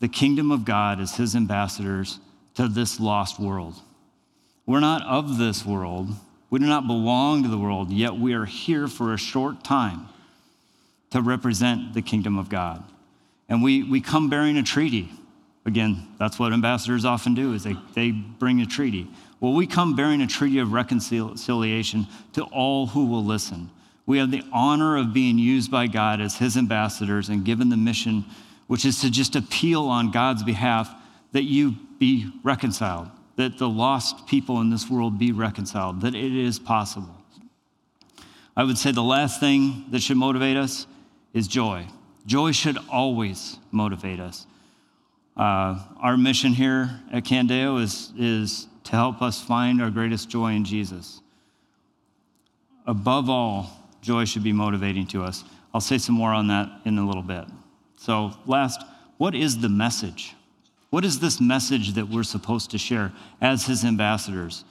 the 0.00 0.08
kingdom 0.08 0.50
of 0.50 0.64
God 0.64 1.00
as 1.00 1.16
his 1.16 1.34
ambassadors 1.34 2.18
to 2.54 2.68
this 2.68 3.00
lost 3.00 3.38
world. 3.38 3.74
We're 4.66 4.80
not 4.80 5.02
of 5.06 5.38
this 5.38 5.64
world, 5.64 6.08
we 6.50 6.58
do 6.58 6.66
not 6.66 6.86
belong 6.86 7.44
to 7.44 7.48
the 7.48 7.58
world, 7.58 7.90
yet 7.90 8.14
we 8.14 8.34
are 8.34 8.44
here 8.44 8.86
for 8.86 9.14
a 9.14 9.18
short 9.18 9.64
time 9.64 10.08
to 11.10 11.22
represent 11.22 11.94
the 11.94 12.02
kingdom 12.02 12.38
of 12.38 12.50
God. 12.50 12.84
And 13.48 13.62
we, 13.62 13.82
we 13.82 14.00
come 14.00 14.28
bearing 14.28 14.58
a 14.58 14.62
treaty. 14.62 15.10
Again, 15.64 16.08
that's 16.18 16.38
what 16.38 16.52
ambassadors 16.52 17.04
often 17.04 17.34
do 17.34 17.54
is 17.54 17.62
they, 17.62 17.76
they 17.94 18.10
bring 18.10 18.60
a 18.60 18.66
treaty. 18.66 19.08
Well, 19.40 19.52
we 19.52 19.66
come 19.66 19.94
bearing 19.94 20.20
a 20.20 20.26
treaty 20.26 20.58
of 20.58 20.72
reconciliation 20.72 22.06
to 22.32 22.42
all 22.44 22.86
who 22.88 23.06
will 23.06 23.24
listen. 23.24 23.70
We 24.06 24.18
have 24.18 24.30
the 24.30 24.44
honor 24.52 24.96
of 24.96 25.14
being 25.14 25.38
used 25.38 25.70
by 25.70 25.86
God 25.86 26.20
as 26.20 26.36
his 26.36 26.56
ambassadors 26.56 27.28
and 27.28 27.44
given 27.44 27.68
the 27.68 27.76
mission, 27.76 28.24
which 28.66 28.84
is 28.84 29.00
to 29.00 29.10
just 29.10 29.36
appeal 29.36 29.84
on 29.84 30.10
God's 30.10 30.42
behalf 30.42 30.92
that 31.30 31.44
you 31.44 31.76
be 31.98 32.30
reconciled, 32.42 33.08
that 33.36 33.58
the 33.58 33.68
lost 33.68 34.26
people 34.26 34.60
in 34.60 34.70
this 34.70 34.90
world 34.90 35.18
be 35.18 35.30
reconciled, 35.30 36.00
that 36.00 36.14
it 36.14 36.36
is 36.36 36.58
possible. 36.58 37.16
I 38.56 38.64
would 38.64 38.76
say 38.76 38.90
the 38.90 39.02
last 39.02 39.40
thing 39.40 39.86
that 39.90 40.02
should 40.02 40.16
motivate 40.16 40.56
us 40.56 40.86
is 41.32 41.46
joy. 41.46 41.86
Joy 42.26 42.52
should 42.52 42.78
always 42.90 43.58
motivate 43.70 44.20
us. 44.20 44.46
Uh, 45.36 45.78
our 46.00 46.16
mission 46.16 46.52
here 46.52 46.90
at 47.10 47.24
Candeo 47.24 47.80
is, 47.80 48.12
is 48.18 48.68
to 48.84 48.92
help 48.92 49.22
us 49.22 49.42
find 49.42 49.80
our 49.80 49.90
greatest 49.90 50.28
joy 50.28 50.52
in 50.52 50.64
Jesus. 50.64 51.20
Above 52.86 53.30
all, 53.30 53.70
joy 54.02 54.24
should 54.24 54.42
be 54.42 54.52
motivating 54.52 55.06
to 55.08 55.22
us. 55.22 55.44
I'll 55.72 55.80
say 55.80 55.98
some 55.98 56.14
more 56.14 56.32
on 56.32 56.48
that 56.48 56.68
in 56.84 56.98
a 56.98 57.06
little 57.06 57.22
bit. 57.22 57.44
So, 57.96 58.32
last, 58.46 58.84
what 59.16 59.34
is 59.34 59.58
the 59.58 59.68
message? 59.68 60.34
What 60.90 61.04
is 61.04 61.20
this 61.20 61.40
message 61.40 61.94
that 61.94 62.08
we're 62.08 62.24
supposed 62.24 62.70
to 62.72 62.78
share 62.78 63.12
as 63.40 63.64
his 63.64 63.84
ambassadors? 63.84 64.64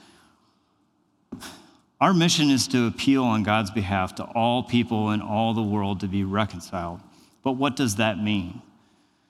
Our 2.00 2.14
mission 2.14 2.50
is 2.50 2.68
to 2.68 2.86
appeal 2.86 3.24
on 3.24 3.42
God's 3.42 3.70
behalf 3.70 4.14
to 4.16 4.24
all 4.24 4.62
people 4.62 5.10
in 5.10 5.20
all 5.20 5.54
the 5.54 5.62
world 5.62 6.00
to 6.00 6.08
be 6.08 6.22
reconciled. 6.22 7.00
But 7.42 7.52
what 7.52 7.74
does 7.74 7.96
that 7.96 8.22
mean? 8.22 8.62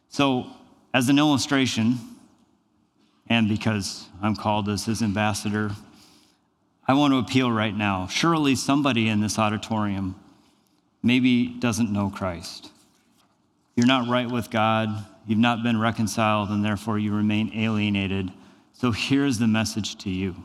So, 0.09 0.47
as 0.95 1.09
an 1.09 1.19
illustration, 1.19 1.99
and 3.29 3.49
because 3.49 4.09
I'm 4.23 4.37
called 4.37 4.69
as 4.69 4.85
his 4.85 5.03
ambassador, 5.03 5.71
I 6.87 6.95
want 6.95 7.13
to 7.13 7.19
appeal 7.19 7.51
right 7.51 7.75
now. 7.75 8.07
Surely 8.09 8.55
somebody 8.55 9.09
in 9.09 9.21
this 9.21 9.39
auditorium 9.39 10.17
maybe 11.03 11.47
doesn't 11.47 11.93
know 11.93 12.11
Christ. 12.11 12.71
You're 13.75 13.87
not 13.87 14.09
right 14.09 14.31
with 14.31 14.51
God, 14.51 15.07
you've 15.27 15.39
not 15.39 15.63
been 15.63 15.81
reconciled, 15.81 16.51
and 16.51 16.65
therefore 16.65 16.99
you 16.99 17.15
remain 17.15 17.53
alienated. 17.55 18.31
So 18.75 18.91
here's 18.91 19.39
the 19.39 19.47
message 19.47 19.97
to 19.99 20.11
you. 20.11 20.37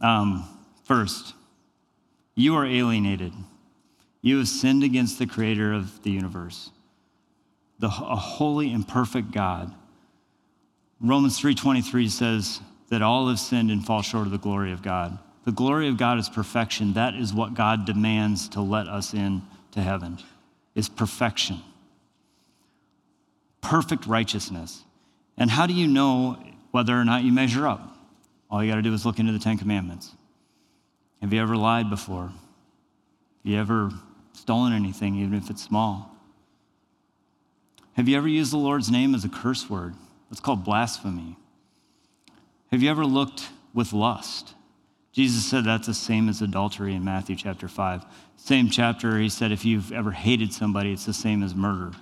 Um, 0.00 0.48
first, 0.84 1.34
you 2.34 2.56
are 2.56 2.66
alienated. 2.66 3.32
You 4.22 4.38
have 4.38 4.48
sinned 4.48 4.82
against 4.82 5.18
the 5.18 5.26
creator 5.26 5.72
of 5.72 6.02
the 6.02 6.10
universe 6.10 6.70
the, 7.84 7.90
a 7.90 8.16
holy 8.16 8.72
and 8.72 8.88
perfect 8.88 9.30
God. 9.30 9.72
Romans 11.00 11.38
3:23 11.38 12.10
says 12.10 12.60
that 12.88 13.02
all 13.02 13.28
have 13.28 13.38
sinned 13.38 13.70
and 13.70 13.84
fall 13.84 14.00
short 14.00 14.24
of 14.26 14.32
the 14.32 14.38
glory 14.38 14.72
of 14.72 14.80
God. 14.82 15.18
The 15.44 15.52
glory 15.52 15.88
of 15.88 15.98
God 15.98 16.18
is 16.18 16.30
perfection. 16.30 16.94
That 16.94 17.14
is 17.14 17.34
what 17.34 17.52
God 17.52 17.84
demands 17.84 18.48
to 18.50 18.62
let 18.62 18.88
us 18.88 19.12
in 19.12 19.42
to 19.72 19.82
heaven. 19.82 20.18
Is 20.74 20.88
perfection. 20.88 21.60
perfect 23.60 24.06
righteousness. 24.06 24.84
And 25.38 25.50
how 25.50 25.66
do 25.66 25.72
you 25.72 25.86
know 25.88 26.38
whether 26.70 26.98
or 26.98 27.04
not 27.04 27.22
you 27.24 27.32
measure 27.32 27.66
up? 27.66 27.96
All 28.50 28.62
you 28.62 28.70
got 28.70 28.76
to 28.76 28.82
do 28.82 28.92
is 28.92 29.04
look 29.06 29.18
into 29.18 29.32
the 29.32 29.38
Ten 29.38 29.58
Commandments. 29.58 30.14
Have 31.22 31.32
you 31.32 31.40
ever 31.40 31.56
lied 31.56 31.88
before? 31.90 32.26
Have 32.26 32.34
you 33.42 33.58
ever 33.58 33.90
stolen 34.34 34.72
anything, 34.72 35.16
even 35.16 35.34
if 35.34 35.50
it's 35.50 35.62
small? 35.62 36.13
Have 37.94 38.08
you 38.08 38.16
ever 38.16 38.28
used 38.28 38.52
the 38.52 38.58
Lord's 38.58 38.90
name 38.90 39.14
as 39.14 39.24
a 39.24 39.28
curse 39.28 39.70
word? 39.70 39.94
That's 40.28 40.40
called 40.40 40.64
blasphemy. 40.64 41.36
Have 42.70 42.82
you 42.82 42.90
ever 42.90 43.04
looked 43.04 43.48
with 43.72 43.92
lust? 43.92 44.54
Jesus 45.12 45.46
said 45.46 45.64
that's 45.64 45.86
the 45.86 45.94
same 45.94 46.28
as 46.28 46.42
adultery 46.42 46.94
in 46.94 47.04
Matthew 47.04 47.36
chapter 47.36 47.68
5. 47.68 48.04
Same 48.36 48.68
chapter, 48.68 49.18
he 49.18 49.28
said, 49.28 49.52
if 49.52 49.64
you've 49.64 49.92
ever 49.92 50.10
hated 50.10 50.52
somebody, 50.52 50.92
it's 50.92 51.06
the 51.06 51.14
same 51.14 51.44
as 51.44 51.54
murder. 51.54 51.92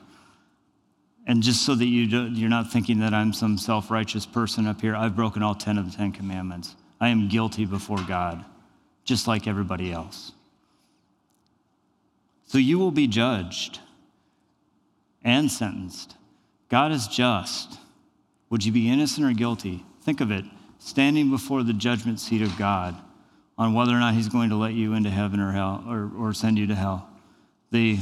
And 1.26 1.42
just 1.42 1.64
so 1.64 1.74
that 1.74 1.84
you 1.84 2.04
you're 2.28 2.48
not 2.48 2.72
thinking 2.72 3.00
that 3.00 3.12
I'm 3.14 3.32
some 3.32 3.58
self 3.58 3.90
righteous 3.90 4.26
person 4.26 4.66
up 4.66 4.80
here, 4.80 4.96
I've 4.96 5.14
broken 5.14 5.42
all 5.42 5.54
10 5.54 5.78
of 5.78 5.90
the 5.90 5.96
10 5.96 6.12
commandments. 6.12 6.74
I 7.00 7.10
am 7.10 7.28
guilty 7.28 7.64
before 7.64 8.02
God, 8.08 8.44
just 9.04 9.28
like 9.28 9.46
everybody 9.46 9.92
else. 9.92 10.32
So 12.46 12.58
you 12.58 12.78
will 12.78 12.90
be 12.90 13.06
judged 13.06 13.78
and 15.24 15.50
sentenced. 15.50 16.16
God 16.68 16.92
is 16.92 17.06
just. 17.06 17.78
Would 18.50 18.64
you 18.64 18.72
be 18.72 18.90
innocent 18.90 19.26
or 19.26 19.32
guilty? 19.32 19.84
Think 20.02 20.20
of 20.20 20.30
it 20.30 20.44
standing 20.78 21.30
before 21.30 21.62
the 21.62 21.72
judgment 21.72 22.18
seat 22.18 22.42
of 22.42 22.58
God 22.58 22.96
on 23.56 23.72
whether 23.72 23.92
or 23.92 24.00
not 24.00 24.14
He's 24.14 24.28
going 24.28 24.50
to 24.50 24.56
let 24.56 24.72
you 24.72 24.94
into 24.94 25.10
heaven 25.10 25.38
or 25.38 25.52
hell 25.52 25.84
or, 25.88 26.10
or 26.18 26.34
send 26.34 26.58
you 26.58 26.66
to 26.66 26.74
hell. 26.74 27.08
The, 27.70 27.98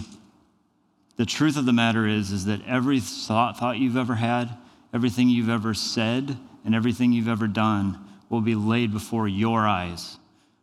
the 1.17 1.27
truth 1.27 1.57
of 1.57 1.67
the 1.67 1.73
matter 1.73 2.07
is, 2.07 2.33
is 2.33 2.47
that 2.47 2.67
every 2.67 3.01
thought, 3.01 3.59
thought 3.59 3.77
you've 3.77 3.97
ever 3.97 4.15
had, 4.15 4.57
everything 4.95 5.29
you've 5.29 5.51
ever 5.51 5.75
said, 5.75 6.39
and 6.65 6.75
everything 6.75 7.13
you've 7.13 7.29
ever 7.29 7.47
done 7.47 7.99
will 8.29 8.41
be 8.41 8.55
laid 8.55 8.93
before 8.93 9.29
your 9.29 9.67
eyes. 9.67 10.17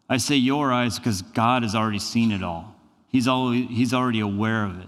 I 0.10 0.18
say 0.18 0.36
your 0.36 0.72
eyes 0.74 0.98
because 0.98 1.22
God 1.22 1.64
has 1.64 1.76
already 1.76 2.00
seen 2.00 2.32
it 2.32 2.42
all. 2.42 2.76
He's, 3.10 3.28
always, 3.28 3.68
he's 3.70 3.94
already 3.94 4.22
aware 4.22 4.64
of 4.64 4.80
it. 4.80 4.88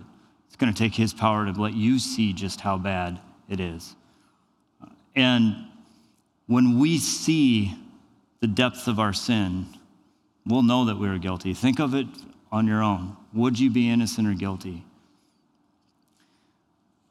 Going 0.60 0.74
to 0.74 0.78
take 0.78 0.94
His 0.94 1.14
power 1.14 1.46
to 1.46 1.60
let 1.60 1.74
you 1.74 2.00
see 2.00 2.34
just 2.34 2.62
how 2.62 2.78
bad 2.78 3.20
it 3.48 3.60
is. 3.60 3.96
And 5.16 5.56
when 6.48 6.80
we 6.80 6.98
see 6.98 7.74
the 8.42 8.48
depth 8.48 8.88
of 8.88 9.00
our 9.00 9.14
sin, 9.14 9.68
we'll 10.46 10.64
know 10.64 10.86
that 10.86 10.98
we 10.98 11.08
are 11.08 11.18
guilty. 11.18 11.54
Think 11.54 11.80
of 11.80 11.96
it 11.96 12.08
on 12.52 12.68
your 12.68 12.84
own. 12.84 13.16
Would 13.34 13.60
you 13.60 13.70
be 13.70 13.90
innocent 13.90 14.28
or 14.28 14.34
guilty? 14.34 14.84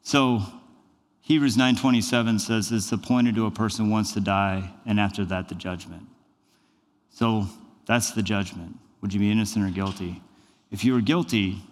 So 0.02 0.42
Hebrews 1.22 1.56
9:27 1.56 2.40
says 2.40 2.72
it's 2.72 2.90
appointed 2.92 3.34
to 3.34 3.46
a 3.46 3.50
person 3.50 3.90
once 3.90 4.12
to 4.14 4.20
die 4.20 4.72
and 4.86 4.98
after 4.98 5.24
that 5.26 5.48
the 5.48 5.54
judgment. 5.54 6.06
So 7.10 7.46
that's 7.86 8.12
the 8.12 8.22
judgment. 8.22 8.78
Would 9.00 9.12
you 9.12 9.20
be 9.20 9.30
innocent 9.30 9.64
or 9.64 9.70
guilty? 9.70 10.22
If 10.70 10.84
you 10.84 10.94
were 10.94 11.00
guilty, 11.00 11.62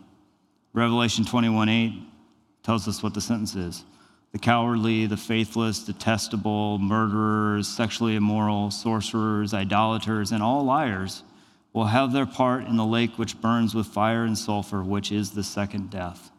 Revelation 0.76 1.24
21:8 1.24 2.06
tells 2.62 2.86
us 2.86 3.02
what 3.02 3.14
the 3.14 3.20
sentence 3.20 3.56
is 3.56 3.84
the 4.32 4.38
cowardly, 4.38 5.06
the 5.06 5.16
faithless, 5.16 5.82
detestable, 5.82 6.78
murderers, 6.78 7.66
sexually 7.66 8.14
immoral, 8.14 8.70
sorcerers, 8.70 9.54
idolaters, 9.54 10.32
and 10.32 10.42
all 10.42 10.62
liars 10.62 11.22
will 11.72 11.86
have 11.86 12.12
their 12.12 12.26
part 12.26 12.66
in 12.66 12.76
the 12.76 12.84
lake 12.84 13.16
which 13.16 13.40
burns 13.40 13.74
with 13.74 13.86
fire 13.86 14.24
and 14.24 14.36
sulfur, 14.36 14.82
which 14.82 15.10
is 15.10 15.30
the 15.30 15.42
second 15.42 15.88
death. 15.88 16.30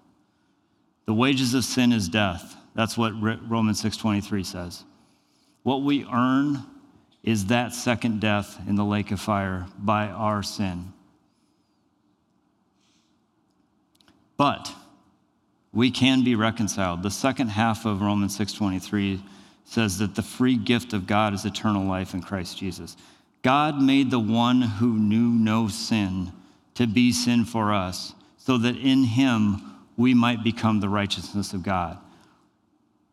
The 1.06 1.16
wages 1.16 1.56
of 1.56 1.66
sin 1.66 1.92
is 1.92 2.08
death. 2.08 2.58
That's 2.76 2.96
what 2.96 3.20
Romans 3.20 3.82
6:23 3.82 4.44
says. 4.44 4.84
What 5.64 5.82
we 5.82 6.06
earn 6.06 6.64
is 7.24 7.48
that 7.48 7.74
second 7.74 8.22
death 8.22 8.62
in 8.68 8.76
the 8.76 8.86
lake 8.86 9.12
of 9.12 9.20
fire 9.20 9.66
by 9.80 10.10
our 10.10 10.44
sin. 10.44 10.94
But 14.38 14.72
we 15.74 15.92
can 15.92 16.24
be 16.24 16.36
reconciled. 16.36 17.04
The 17.04 17.12
second 17.12 17.50
half 17.50 17.86
of 17.86 18.02
Romans 18.02 18.36
6:23 18.36 19.22
says 19.66 19.98
that 19.98 20.16
the 20.16 20.22
free 20.22 20.56
gift 20.56 20.94
of 20.94 21.08
God 21.08 21.34
is 21.34 21.44
eternal 21.44 21.86
life 21.86 22.14
in 22.14 22.22
Christ 22.22 22.58
Jesus. 22.58 22.96
God 23.42 23.82
made 23.82 24.10
the 24.12 24.20
one 24.20 24.62
who 24.62 24.98
knew 24.98 25.30
no 25.30 25.68
sin 25.68 26.32
to 26.76 26.88
be 26.88 27.12
sin 27.12 27.44
for 27.44 27.74
us, 27.74 28.14
so 28.38 28.58
that 28.58 28.78
in 28.78 29.04
him 29.04 29.62
we 29.98 30.14
might 30.14 30.44
become 30.44 30.80
the 30.80 30.90
righteousness 30.90 31.54
of 31.54 31.64
God. 31.64 31.98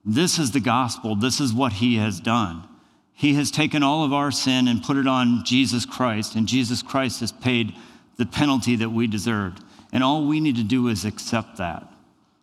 This 0.04 0.38
is 0.38 0.50
the 0.50 0.60
gospel. 0.60 1.16
This 1.16 1.40
is 1.40 1.52
what 1.52 1.74
he 1.74 1.96
has 1.96 2.20
done. 2.20 2.68
He 3.14 3.34
has 3.34 3.50
taken 3.50 3.82
all 3.82 4.04
of 4.04 4.12
our 4.12 4.30
sin 4.30 4.68
and 4.68 4.82
put 4.82 4.96
it 4.96 5.06
on 5.06 5.44
Jesus 5.44 5.87
Christ, 5.87 6.34
and 6.34 6.46
Jesus 6.46 6.82
Christ 6.82 7.20
has 7.20 7.32
paid 7.32 7.74
the 8.16 8.26
penalty 8.26 8.76
that 8.76 8.90
we 8.90 9.06
deserved. 9.06 9.62
And 9.94 10.02
all 10.02 10.26
we 10.26 10.40
need 10.40 10.57
to 10.57 10.64
do 10.64 10.88
is 10.88 11.04
accept 11.04 11.57
that. 11.59 11.88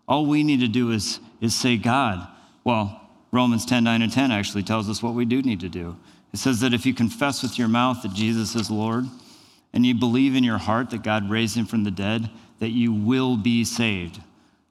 All 0.08 0.26
we 0.26 0.42
need 0.42 0.62
to 0.62 0.68
do 0.68 0.92
is, 0.92 1.20
is 1.42 1.54
say, 1.54 1.78
God, 1.78 2.28
well, 2.64 3.02
Romans 3.32 3.66
10 3.66 3.84
9 3.84 4.02
and 4.02 4.12
10 4.12 4.32
actually 4.32 4.64
tells 4.64 4.90
us 4.90 5.04
what 5.04 5.14
we 5.14 5.26
do 5.26 5.42
need 5.42 5.60
to 5.60 5.70
do. 5.70 5.98
It 6.34 6.40
says 6.40 6.62
that 6.62 6.74
if 6.74 6.86
you 6.86 6.94
confess 6.94 7.44
with 7.44 7.60
your 7.60 7.68
mouth 7.68 8.02
that 8.02 8.14
Jesus 8.14 8.56
is 8.56 8.72
Lord 8.72 9.06
and 9.74 9.86
you 9.86 9.94
believe 9.94 10.34
in 10.34 10.46
your 10.46 10.58
heart 10.58 10.90
that 10.90 11.04
God 11.04 11.30
raised 11.30 11.58
him 11.58 11.66
from 11.66 11.84
the 11.84 11.92
dead, 11.92 12.30
that 12.60 12.70
you 12.70 12.94
will 12.94 13.36
be 13.36 13.66
saved. 13.66 14.22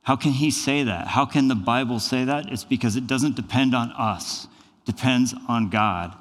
How 0.02 0.16
can 0.16 0.32
he 0.32 0.50
say 0.50 0.82
that? 0.84 1.08
How 1.08 1.26
can 1.26 1.48
the 1.48 1.54
Bible 1.54 2.00
say 2.00 2.24
that? 2.24 2.50
It's 2.50 2.64
because 2.64 2.96
it 2.96 3.06
doesn't 3.06 3.36
depend 3.36 3.74
on 3.74 3.92
us, 3.92 4.46
it 4.86 4.86
depends 4.86 5.34
on 5.48 5.68
God. 5.68 6.14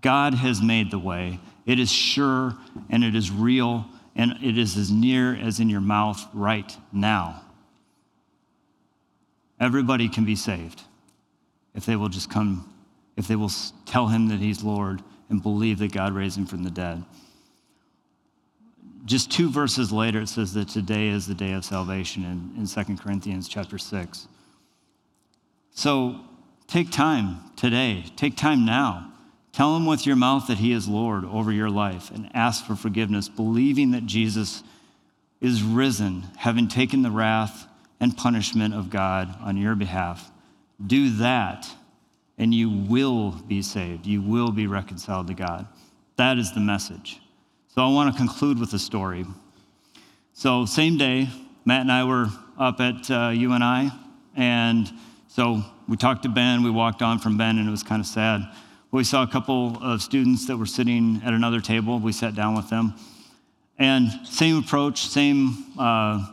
God 0.00 0.34
has 0.34 0.62
made 0.62 0.90
the 0.90 0.98
way. 0.98 1.40
It 1.66 1.78
is 1.78 1.92
sure 1.92 2.54
and 2.88 3.04
it 3.04 3.14
is 3.14 3.30
real 3.30 3.84
and 4.18 4.36
it 4.42 4.58
is 4.58 4.76
as 4.76 4.90
near 4.90 5.34
as 5.34 5.60
in 5.60 5.70
your 5.70 5.80
mouth 5.80 6.26
right 6.34 6.76
now. 6.92 7.40
Everybody 9.60 10.08
can 10.08 10.24
be 10.24 10.34
saved 10.34 10.82
if 11.74 11.86
they 11.86 11.94
will 11.94 12.08
just 12.08 12.28
come, 12.28 12.74
if 13.16 13.28
they 13.28 13.36
will 13.36 13.52
tell 13.86 14.08
him 14.08 14.28
that 14.28 14.40
he's 14.40 14.64
Lord 14.64 15.02
and 15.30 15.40
believe 15.40 15.78
that 15.78 15.92
God 15.92 16.12
raised 16.12 16.36
him 16.36 16.46
from 16.46 16.64
the 16.64 16.70
dead. 16.70 17.04
Just 19.04 19.30
two 19.30 19.48
verses 19.50 19.92
later, 19.92 20.20
it 20.20 20.28
says 20.28 20.52
that 20.54 20.68
today 20.68 21.08
is 21.08 21.26
the 21.26 21.34
day 21.34 21.52
of 21.52 21.64
salvation 21.64 22.24
in, 22.24 22.60
in 22.60 22.66
2 22.66 22.96
Corinthians 22.96 23.48
chapter 23.48 23.78
6. 23.78 24.26
So 25.70 26.20
take 26.66 26.90
time 26.90 27.38
today, 27.56 28.04
take 28.16 28.36
time 28.36 28.66
now. 28.66 29.12
Tell 29.58 29.74
him 29.74 29.86
with 29.86 30.06
your 30.06 30.14
mouth 30.14 30.46
that 30.46 30.58
he 30.58 30.70
is 30.70 30.86
Lord 30.86 31.24
over 31.24 31.50
your 31.50 31.68
life 31.68 32.12
and 32.12 32.30
ask 32.32 32.64
for 32.64 32.76
forgiveness, 32.76 33.28
believing 33.28 33.90
that 33.90 34.06
Jesus 34.06 34.62
is 35.40 35.64
risen, 35.64 36.28
having 36.36 36.68
taken 36.68 37.02
the 37.02 37.10
wrath 37.10 37.66
and 37.98 38.16
punishment 38.16 38.72
of 38.72 38.88
God 38.88 39.36
on 39.40 39.56
your 39.56 39.74
behalf. 39.74 40.30
Do 40.86 41.10
that, 41.16 41.68
and 42.38 42.54
you 42.54 42.70
will 42.70 43.32
be 43.48 43.60
saved. 43.60 44.06
You 44.06 44.22
will 44.22 44.52
be 44.52 44.68
reconciled 44.68 45.26
to 45.26 45.34
God. 45.34 45.66
That 46.14 46.38
is 46.38 46.54
the 46.54 46.60
message. 46.60 47.20
So 47.66 47.82
I 47.82 47.88
want 47.88 48.14
to 48.14 48.16
conclude 48.16 48.60
with 48.60 48.72
a 48.74 48.78
story. 48.78 49.26
So, 50.34 50.66
same 50.66 50.98
day, 50.98 51.30
Matt 51.64 51.80
and 51.80 51.90
I 51.90 52.04
were 52.04 52.28
up 52.60 52.78
at 52.78 53.10
uh, 53.10 53.30
UNI, 53.30 53.90
and 54.36 54.88
so 55.26 55.64
we 55.88 55.96
talked 55.96 56.22
to 56.22 56.28
Ben. 56.28 56.62
We 56.62 56.70
walked 56.70 57.02
on 57.02 57.18
from 57.18 57.36
Ben, 57.36 57.58
and 57.58 57.66
it 57.66 57.72
was 57.72 57.82
kind 57.82 57.98
of 57.98 58.06
sad. 58.06 58.42
We 58.90 59.04
saw 59.04 59.22
a 59.22 59.26
couple 59.26 59.76
of 59.82 60.00
students 60.00 60.46
that 60.46 60.56
were 60.56 60.64
sitting 60.64 61.20
at 61.22 61.34
another 61.34 61.60
table. 61.60 61.98
We 61.98 62.12
sat 62.12 62.34
down 62.34 62.56
with 62.56 62.70
them. 62.70 62.94
And 63.78 64.10
same 64.26 64.56
approach, 64.56 65.06
same 65.06 65.66
uh, 65.78 66.26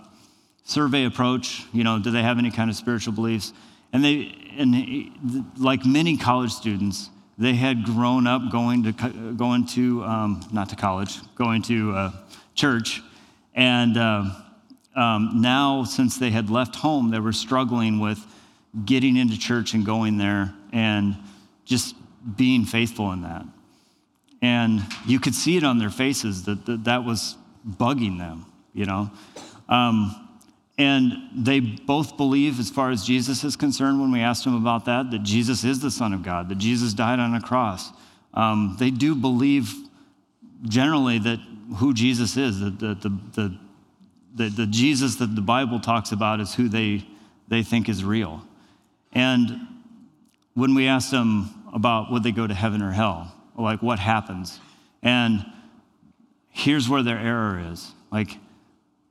survey 0.63 1.03
approach. 1.03 1.65
You 1.73 1.83
know, 1.83 1.99
do 1.99 2.11
they 2.11 2.21
have 2.21 2.39
any 2.39 2.51
kind 2.51 2.69
of 2.69 2.77
spiritual 2.77 3.11
beliefs? 3.11 3.51
And 3.91 4.03
they, 4.03 4.33
and 4.57 5.45
like 5.57 5.85
many 5.85 6.15
college 6.15 6.51
students, 6.51 7.09
they 7.37 7.55
had 7.55 7.83
grown 7.83 8.25
up 8.25 8.49
going 8.49 8.83
to 8.83 9.33
going 9.33 9.67
to 9.67 10.03
um, 10.05 10.47
not 10.53 10.69
to 10.69 10.77
college, 10.77 11.19
going 11.35 11.61
to 11.63 11.91
uh, 11.91 12.11
church, 12.55 13.01
and 13.53 13.97
uh, 13.97 14.23
um, 14.95 15.41
now 15.41 15.83
since 15.83 16.17
they 16.17 16.31
had 16.31 16.49
left 16.49 16.77
home, 16.77 17.11
they 17.11 17.19
were 17.19 17.33
struggling 17.33 17.99
with 17.99 18.25
getting 18.85 19.17
into 19.17 19.37
church 19.37 19.73
and 19.73 19.85
going 19.85 20.17
there 20.17 20.53
and 20.71 21.17
just 21.65 21.95
being 22.35 22.65
faithful 22.65 23.11
in 23.11 23.21
that. 23.21 23.45
And 24.41 24.81
you 25.05 25.19
could 25.19 25.35
see 25.35 25.57
it 25.57 25.63
on 25.63 25.79
their 25.79 25.89
faces 25.89 26.43
that 26.45 26.65
that, 26.65 26.83
that 26.85 27.03
was 27.03 27.35
bugging 27.67 28.17
them, 28.17 28.45
you 28.73 28.85
know. 28.85 29.11
Um, 29.69 30.21
and 30.77 31.13
they 31.33 31.61
both 31.61 32.17
believe, 32.17 32.59
as 32.59 32.69
far 32.69 32.91
as 32.91 33.05
Jesus 33.05 33.43
is 33.43 33.55
concerned, 33.55 34.01
when 34.01 34.11
we 34.11 34.19
asked 34.19 34.43
them 34.43 34.55
about 34.55 34.85
that, 34.85 35.09
that 35.11 35.23
Jesus 35.23 35.63
is 35.63 35.79
the 35.79 35.89
Son 35.89 36.13
of 36.13 36.21
God, 36.21 36.49
that 36.49 36.57
Jesus 36.57 36.93
died 36.93 37.19
on 37.19 37.33
a 37.33 37.41
cross. 37.41 37.91
Um, 38.33 38.75
they 38.77 38.91
do 38.91 39.15
believe 39.15 39.73
generally 40.67 41.17
that 41.19 41.39
who 41.77 41.93
Jesus 41.93 42.35
is, 42.35 42.59
that 42.59 42.79
the, 42.79 42.95
the, 42.95 43.09
the, 43.33 43.57
the, 44.35 44.49
the 44.49 44.67
Jesus 44.67 45.15
that 45.15 45.33
the 45.33 45.41
Bible 45.41 45.79
talks 45.79 46.11
about 46.11 46.41
is 46.41 46.53
who 46.53 46.67
they, 46.67 47.07
they 47.47 47.63
think 47.63 47.87
is 47.87 48.03
real. 48.03 48.43
And 49.13 49.61
when 50.55 50.75
we 50.75 50.87
asked 50.87 51.11
them 51.11 51.49
about 51.75 52.11
would 52.11 52.23
they 52.23 52.31
go 52.31 52.47
to 52.47 52.53
heaven 52.53 52.81
or 52.81 52.91
hell, 52.91 53.31
like 53.55 53.83
what 53.83 53.99
happens, 53.99 54.59
and 55.03 55.45
here's 56.49 56.89
where 56.89 57.03
their 57.03 57.19
error 57.19 57.61
is. 57.71 57.91
Like 58.11 58.37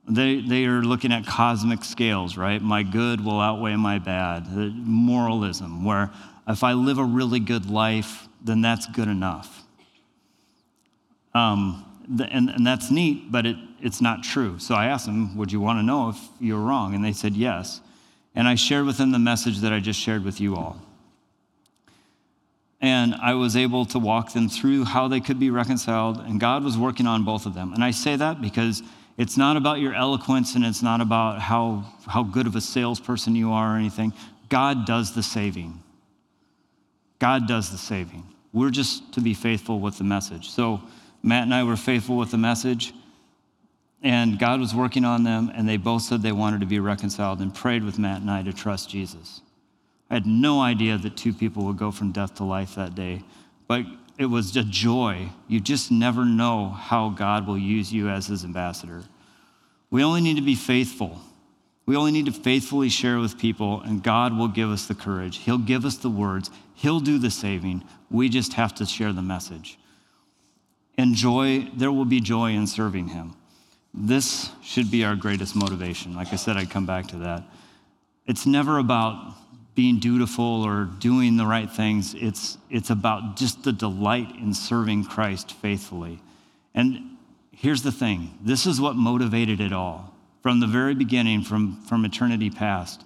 they, 0.07 0.41
they 0.41 0.65
are 0.65 0.81
looking 0.81 1.13
at 1.13 1.25
cosmic 1.25 1.83
scales, 1.83 2.35
right? 2.35 2.61
My 2.61 2.83
good 2.83 3.23
will 3.23 3.39
outweigh 3.39 3.75
my 3.75 3.99
bad. 3.99 4.47
Moralism, 4.51 5.85
where 5.85 6.11
if 6.47 6.63
I 6.63 6.73
live 6.73 6.97
a 6.97 7.03
really 7.03 7.39
good 7.39 7.69
life, 7.69 8.27
then 8.43 8.61
that's 8.61 8.87
good 8.87 9.07
enough. 9.07 9.63
Um, 11.33 11.85
and, 12.07 12.49
and 12.49 12.65
that's 12.65 12.91
neat, 12.91 13.31
but 13.31 13.45
it, 13.45 13.57
it's 13.81 14.01
not 14.01 14.23
true. 14.23 14.59
So 14.59 14.75
I 14.75 14.87
asked 14.87 15.05
them, 15.05 15.35
Would 15.37 15.51
you 15.51 15.59
want 15.59 15.79
to 15.79 15.83
know 15.83 16.09
if 16.09 16.17
you're 16.39 16.59
wrong? 16.59 16.93
And 16.95 17.03
they 17.03 17.13
said 17.13 17.35
yes. 17.35 17.81
And 18.35 18.47
I 18.47 18.55
shared 18.55 18.85
with 18.85 18.97
them 18.97 19.11
the 19.11 19.19
message 19.19 19.59
that 19.59 19.71
I 19.71 19.79
just 19.79 19.99
shared 19.99 20.23
with 20.23 20.41
you 20.41 20.55
all. 20.55 20.81
And 22.81 23.15
I 23.15 23.33
was 23.33 23.55
able 23.55 23.85
to 23.87 23.99
walk 23.99 24.33
them 24.33 24.49
through 24.49 24.83
how 24.83 25.07
they 25.07 25.19
could 25.19 25.39
be 25.39 25.49
reconciled, 25.49 26.19
and 26.19 26.39
God 26.39 26.63
was 26.63 26.77
working 26.77 27.07
on 27.07 27.23
both 27.23 27.45
of 27.45 27.53
them. 27.53 27.73
And 27.73 27.83
I 27.83 27.91
say 27.91 28.15
that 28.15 28.41
because 28.41 28.83
it's 29.17 29.37
not 29.37 29.55
about 29.55 29.79
your 29.79 29.93
eloquence 29.93 30.55
and 30.55 30.65
it's 30.65 30.83
not 30.83 30.99
about 30.99 31.39
how, 31.39 31.85
how 32.05 32.23
good 32.23 32.47
of 32.47 32.55
a 32.55 32.61
salesperson 32.61 33.35
you 33.35 33.51
are 33.51 33.73
or 33.73 33.77
anything. 33.77 34.13
God 34.49 34.85
does 34.85 35.15
the 35.15 35.23
saving. 35.23 35.81
God 37.19 37.47
does 37.47 37.71
the 37.71 37.77
saving. 37.77 38.23
We're 38.51 38.71
just 38.71 39.13
to 39.13 39.21
be 39.21 39.33
faithful 39.33 39.79
with 39.79 39.97
the 39.97 40.03
message. 40.03 40.49
So 40.49 40.81
Matt 41.23 41.43
and 41.43 41.53
I 41.53 41.63
were 41.63 41.77
faithful 41.77 42.17
with 42.17 42.31
the 42.31 42.37
message, 42.37 42.93
and 44.03 44.37
God 44.37 44.59
was 44.59 44.75
working 44.75 45.05
on 45.05 45.23
them, 45.23 45.51
and 45.55 45.67
they 45.67 45.77
both 45.77 46.03
said 46.03 46.21
they 46.21 46.31
wanted 46.31 46.59
to 46.59 46.67
be 46.67 46.79
reconciled 46.79 47.39
and 47.39 47.53
prayed 47.53 47.83
with 47.83 47.97
Matt 47.97 48.21
and 48.21 48.29
I 48.29 48.43
to 48.43 48.53
trust 48.53 48.89
Jesus. 48.89 49.41
I 50.09 50.15
had 50.15 50.25
no 50.25 50.61
idea 50.61 50.97
that 50.97 51.17
two 51.17 51.33
people 51.33 51.65
would 51.65 51.77
go 51.77 51.91
from 51.91 52.11
death 52.11 52.35
to 52.35 52.43
life 52.43 52.75
that 52.75 52.95
day, 52.95 53.23
but 53.67 53.85
it 54.17 54.25
was 54.25 54.55
a 54.55 54.63
joy. 54.63 55.29
You 55.47 55.59
just 55.59 55.91
never 55.91 56.23
know 56.25 56.69
how 56.69 57.09
God 57.09 57.47
will 57.47 57.57
use 57.57 57.91
you 57.91 58.09
as 58.09 58.27
his 58.27 58.43
ambassador. 58.43 59.03
We 59.89 60.03
only 60.03 60.21
need 60.21 60.35
to 60.35 60.41
be 60.41 60.55
faithful. 60.55 61.19
We 61.85 61.95
only 61.95 62.11
need 62.11 62.25
to 62.25 62.31
faithfully 62.31 62.89
share 62.89 63.19
with 63.19 63.37
people, 63.37 63.81
and 63.81 64.01
God 64.01 64.35
will 64.37 64.47
give 64.47 64.69
us 64.69 64.87
the 64.87 64.95
courage. 64.95 65.37
He'll 65.39 65.57
give 65.57 65.85
us 65.85 65.97
the 65.97 66.09
words. 66.09 66.49
He'll 66.73 66.99
do 66.99 67.19
the 67.19 67.29
saving. 67.29 67.83
We 68.09 68.29
just 68.29 68.53
have 68.53 68.73
to 68.75 68.85
share 68.85 69.13
the 69.13 69.21
message. 69.21 69.77
And 70.97 71.13
joy, 71.13 71.69
there 71.75 71.91
will 71.91 72.05
be 72.05 72.21
joy 72.21 72.51
in 72.51 72.67
serving 72.67 73.09
Him. 73.09 73.35
This 73.93 74.51
should 74.61 74.89
be 74.89 75.03
our 75.05 75.15
greatest 75.15 75.55
motivation. 75.55 76.15
Like 76.15 76.33
I 76.33 76.37
said, 76.37 76.57
I'd 76.57 76.69
come 76.69 76.85
back 76.85 77.07
to 77.07 77.17
that. 77.17 77.43
It's 78.25 78.45
never 78.45 78.79
about 78.79 79.35
being 79.75 79.99
dutiful 79.99 80.63
or 80.63 80.85
doing 80.85 81.37
the 81.37 81.45
right 81.45 81.69
things. 81.69 82.15
It's, 82.15 82.57
it's 82.69 82.89
about 82.89 83.35
just 83.35 83.63
the 83.63 83.73
delight 83.73 84.35
in 84.37 84.53
serving 84.53 85.03
Christ 85.03 85.51
faithfully. 85.51 86.19
And 86.73 87.17
here's 87.51 87.83
the 87.83 87.91
thing 87.91 88.37
this 88.41 88.65
is 88.65 88.81
what 88.81 88.95
motivated 88.95 89.59
it 89.59 89.73
all 89.73 90.13
from 90.41 90.59
the 90.59 90.67
very 90.67 90.95
beginning, 90.95 91.43
from, 91.43 91.81
from 91.83 92.05
eternity 92.05 92.49
past. 92.49 93.03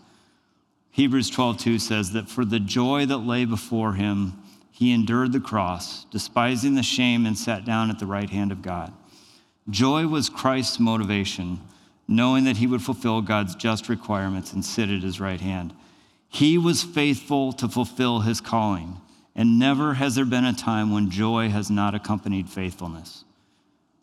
Hebrews 0.91 1.31
12:2 1.31 1.79
says 1.79 2.11
that 2.11 2.29
for 2.29 2.43
the 2.43 2.59
joy 2.59 3.05
that 3.05 3.19
lay 3.19 3.45
before 3.45 3.93
him, 3.93 4.33
he 4.71 4.91
endured 4.91 5.31
the 5.31 5.39
cross, 5.39 6.05
despising 6.05 6.75
the 6.75 6.83
shame, 6.83 7.25
and 7.25 7.37
sat 7.37 7.65
down 7.65 7.89
at 7.89 7.99
the 7.99 8.05
right 8.05 8.29
hand 8.29 8.51
of 8.51 8.61
God. 8.61 8.93
Joy 9.69 10.07
was 10.07 10.29
Christ's 10.29 10.79
motivation, 10.79 11.59
knowing 12.07 12.43
that 12.45 12.57
he 12.57 12.67
would 12.67 12.81
fulfill 12.81 13.21
God's 13.21 13.55
just 13.55 13.87
requirements 13.87 14.53
and 14.53 14.63
sit 14.65 14.89
at 14.89 15.03
his 15.03 15.19
right 15.19 15.41
hand. 15.41 15.73
He 16.29 16.57
was 16.57 16.83
faithful 16.83 17.51
to 17.53 17.67
fulfill 17.67 18.19
his 18.21 18.39
calling, 18.39 19.01
and 19.35 19.57
never 19.57 19.95
has 19.95 20.15
there 20.15 20.25
been 20.25 20.45
a 20.45 20.53
time 20.53 20.93
when 20.93 21.09
joy 21.09 21.49
has 21.49 21.71
not 21.71 21.95
accompanied 21.95 22.49
faithfulness. 22.49 23.25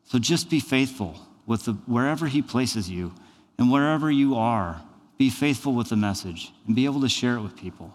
So 0.04 0.18
just 0.18 0.50
be 0.50 0.60
faithful 0.60 1.20
with 1.46 1.64
the, 1.64 1.72
wherever 1.86 2.26
he 2.26 2.42
places 2.42 2.90
you 2.90 3.14
and 3.58 3.70
wherever 3.70 4.10
you 4.10 4.34
are. 4.34 4.82
Be 5.18 5.30
faithful 5.30 5.72
with 5.72 5.88
the 5.88 5.96
message 5.96 6.52
and 6.66 6.76
be 6.76 6.84
able 6.84 7.00
to 7.00 7.08
share 7.08 7.36
it 7.36 7.42
with 7.42 7.56
people. 7.56 7.94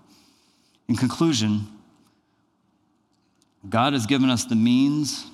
In 0.88 0.96
conclusion, 0.96 1.68
God 3.70 3.94
has 3.94 4.06
given 4.06 4.30
us 4.30 4.46
the 4.46 4.56
means, 4.56 5.28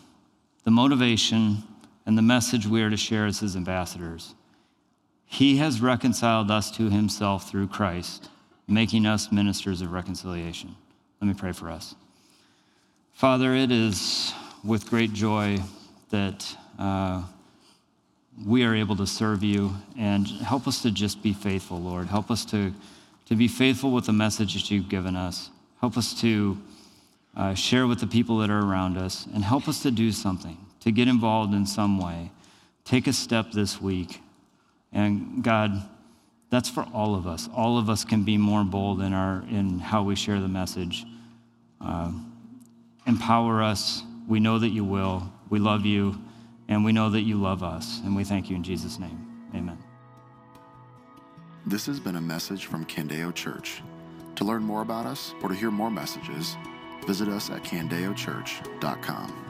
the 0.64 0.72
motivation, 0.72 1.64
and 2.06 2.18
the 2.18 2.22
message 2.22 2.68
we 2.68 2.82
are 2.82 2.90
to 2.90 2.98
share 2.98 3.26
as 3.26 3.40
his 3.40 3.56
ambassadors. 3.56 4.34
He 5.26 5.58
has 5.58 5.82
reconciled 5.82 6.52
us 6.52 6.72
to 6.72 6.90
himself 6.90 7.50
through 7.50 7.68
Christ 7.68 8.30
making 8.68 9.06
us 9.06 9.32
ministers 9.32 9.82
of 9.82 9.92
reconciliation. 9.92 10.76
Let 11.22 11.28
me 11.28 11.34
pray 11.34 11.52
for 11.52 11.70
us. 11.70 11.96
Father, 13.14 13.56
it 13.56 13.72
is 13.72 14.34
with 14.64 14.90
great 14.90 15.14
joy 15.14 15.58
that 16.10 16.46
uh, 16.78 17.24
we 18.46 18.64
are 18.64 18.76
able 18.76 18.96
to 18.98 19.08
serve 19.08 19.44
you 19.44 19.72
and 19.98 20.28
help 20.28 20.68
us 20.68 20.82
to 20.84 20.92
just 20.92 21.24
be 21.24 21.34
faithful, 21.34 21.80
Lord. 21.80 22.08
Help 22.08 22.30
us 22.30 22.46
to, 22.46 22.74
to 23.26 23.36
be 23.36 23.48
faithful 23.48 23.92
with 23.92 24.06
the 24.06 24.14
message 24.14 24.54
that 24.54 24.70
you've 24.70 24.90
given 24.90 25.16
us. 25.16 25.50
Help 25.80 25.98
us 25.98 26.14
to 26.22 26.58
uh, 27.36 27.54
share 27.54 27.88
with 27.88 28.00
the 28.00 28.08
people 28.08 28.38
that 28.40 28.50
are 28.50 28.60
around 28.60 28.98
us 28.98 29.26
and 29.34 29.44
help 29.44 29.68
us 29.68 29.82
to 29.84 29.92
do 29.92 30.12
something, 30.12 30.58
to 30.82 30.92
get 30.92 31.08
involved 31.08 31.54
in 31.54 31.66
some 31.66 32.00
way. 32.00 32.32
Take 32.84 33.08
a 33.08 33.14
step 33.14 33.52
this 33.52 33.82
week. 33.82 34.22
And 34.92 35.44
God, 35.44 35.88
that's 36.50 36.70
for 36.70 36.84
all 36.94 37.16
of 37.16 37.28
us. 37.28 37.50
All 37.54 37.78
of 37.78 37.90
us 37.90 38.06
can 38.06 38.24
be 38.24 38.38
more 38.38 38.64
bold 38.64 39.02
in, 39.02 39.14
our, 39.14 39.44
in 39.50 39.80
how 39.80 40.04
we 40.04 40.16
share 40.16 40.40
the 40.40 40.48
message. 40.48 41.06
Uh, 41.82 42.12
empower 43.06 43.62
us. 43.62 44.04
We 44.28 44.40
know 44.40 44.60
that 44.60 44.70
you 44.70 44.84
will. 44.84 45.32
We 45.50 45.60
love 45.60 45.86
you, 45.86 46.22
and 46.68 46.84
we 46.84 46.92
know 46.92 47.10
that 47.10 47.22
you 47.22 47.42
love 47.42 47.64
us. 47.64 48.02
And 48.04 48.16
we 48.16 48.24
thank 48.24 48.50
you 48.50 48.56
in 48.56 48.64
Jesus' 48.64 49.00
name. 49.00 49.28
Amen. 49.54 49.78
This 51.66 51.86
has 51.86 52.00
been 52.00 52.16
a 52.16 52.22
message 52.22 52.66
from 52.66 52.86
Candeo 52.86 53.34
Church. 53.34 53.82
To 54.36 54.46
learn 54.46 54.64
more 54.64 54.84
about 54.84 55.06
us 55.06 55.34
or 55.42 55.50
to 55.50 55.56
hear 55.56 55.72
more 55.72 55.92
messages, 55.92 56.56
visit 57.06 57.28
us 57.28 57.50
at 57.50 57.64
candeochurch.com. 57.64 59.47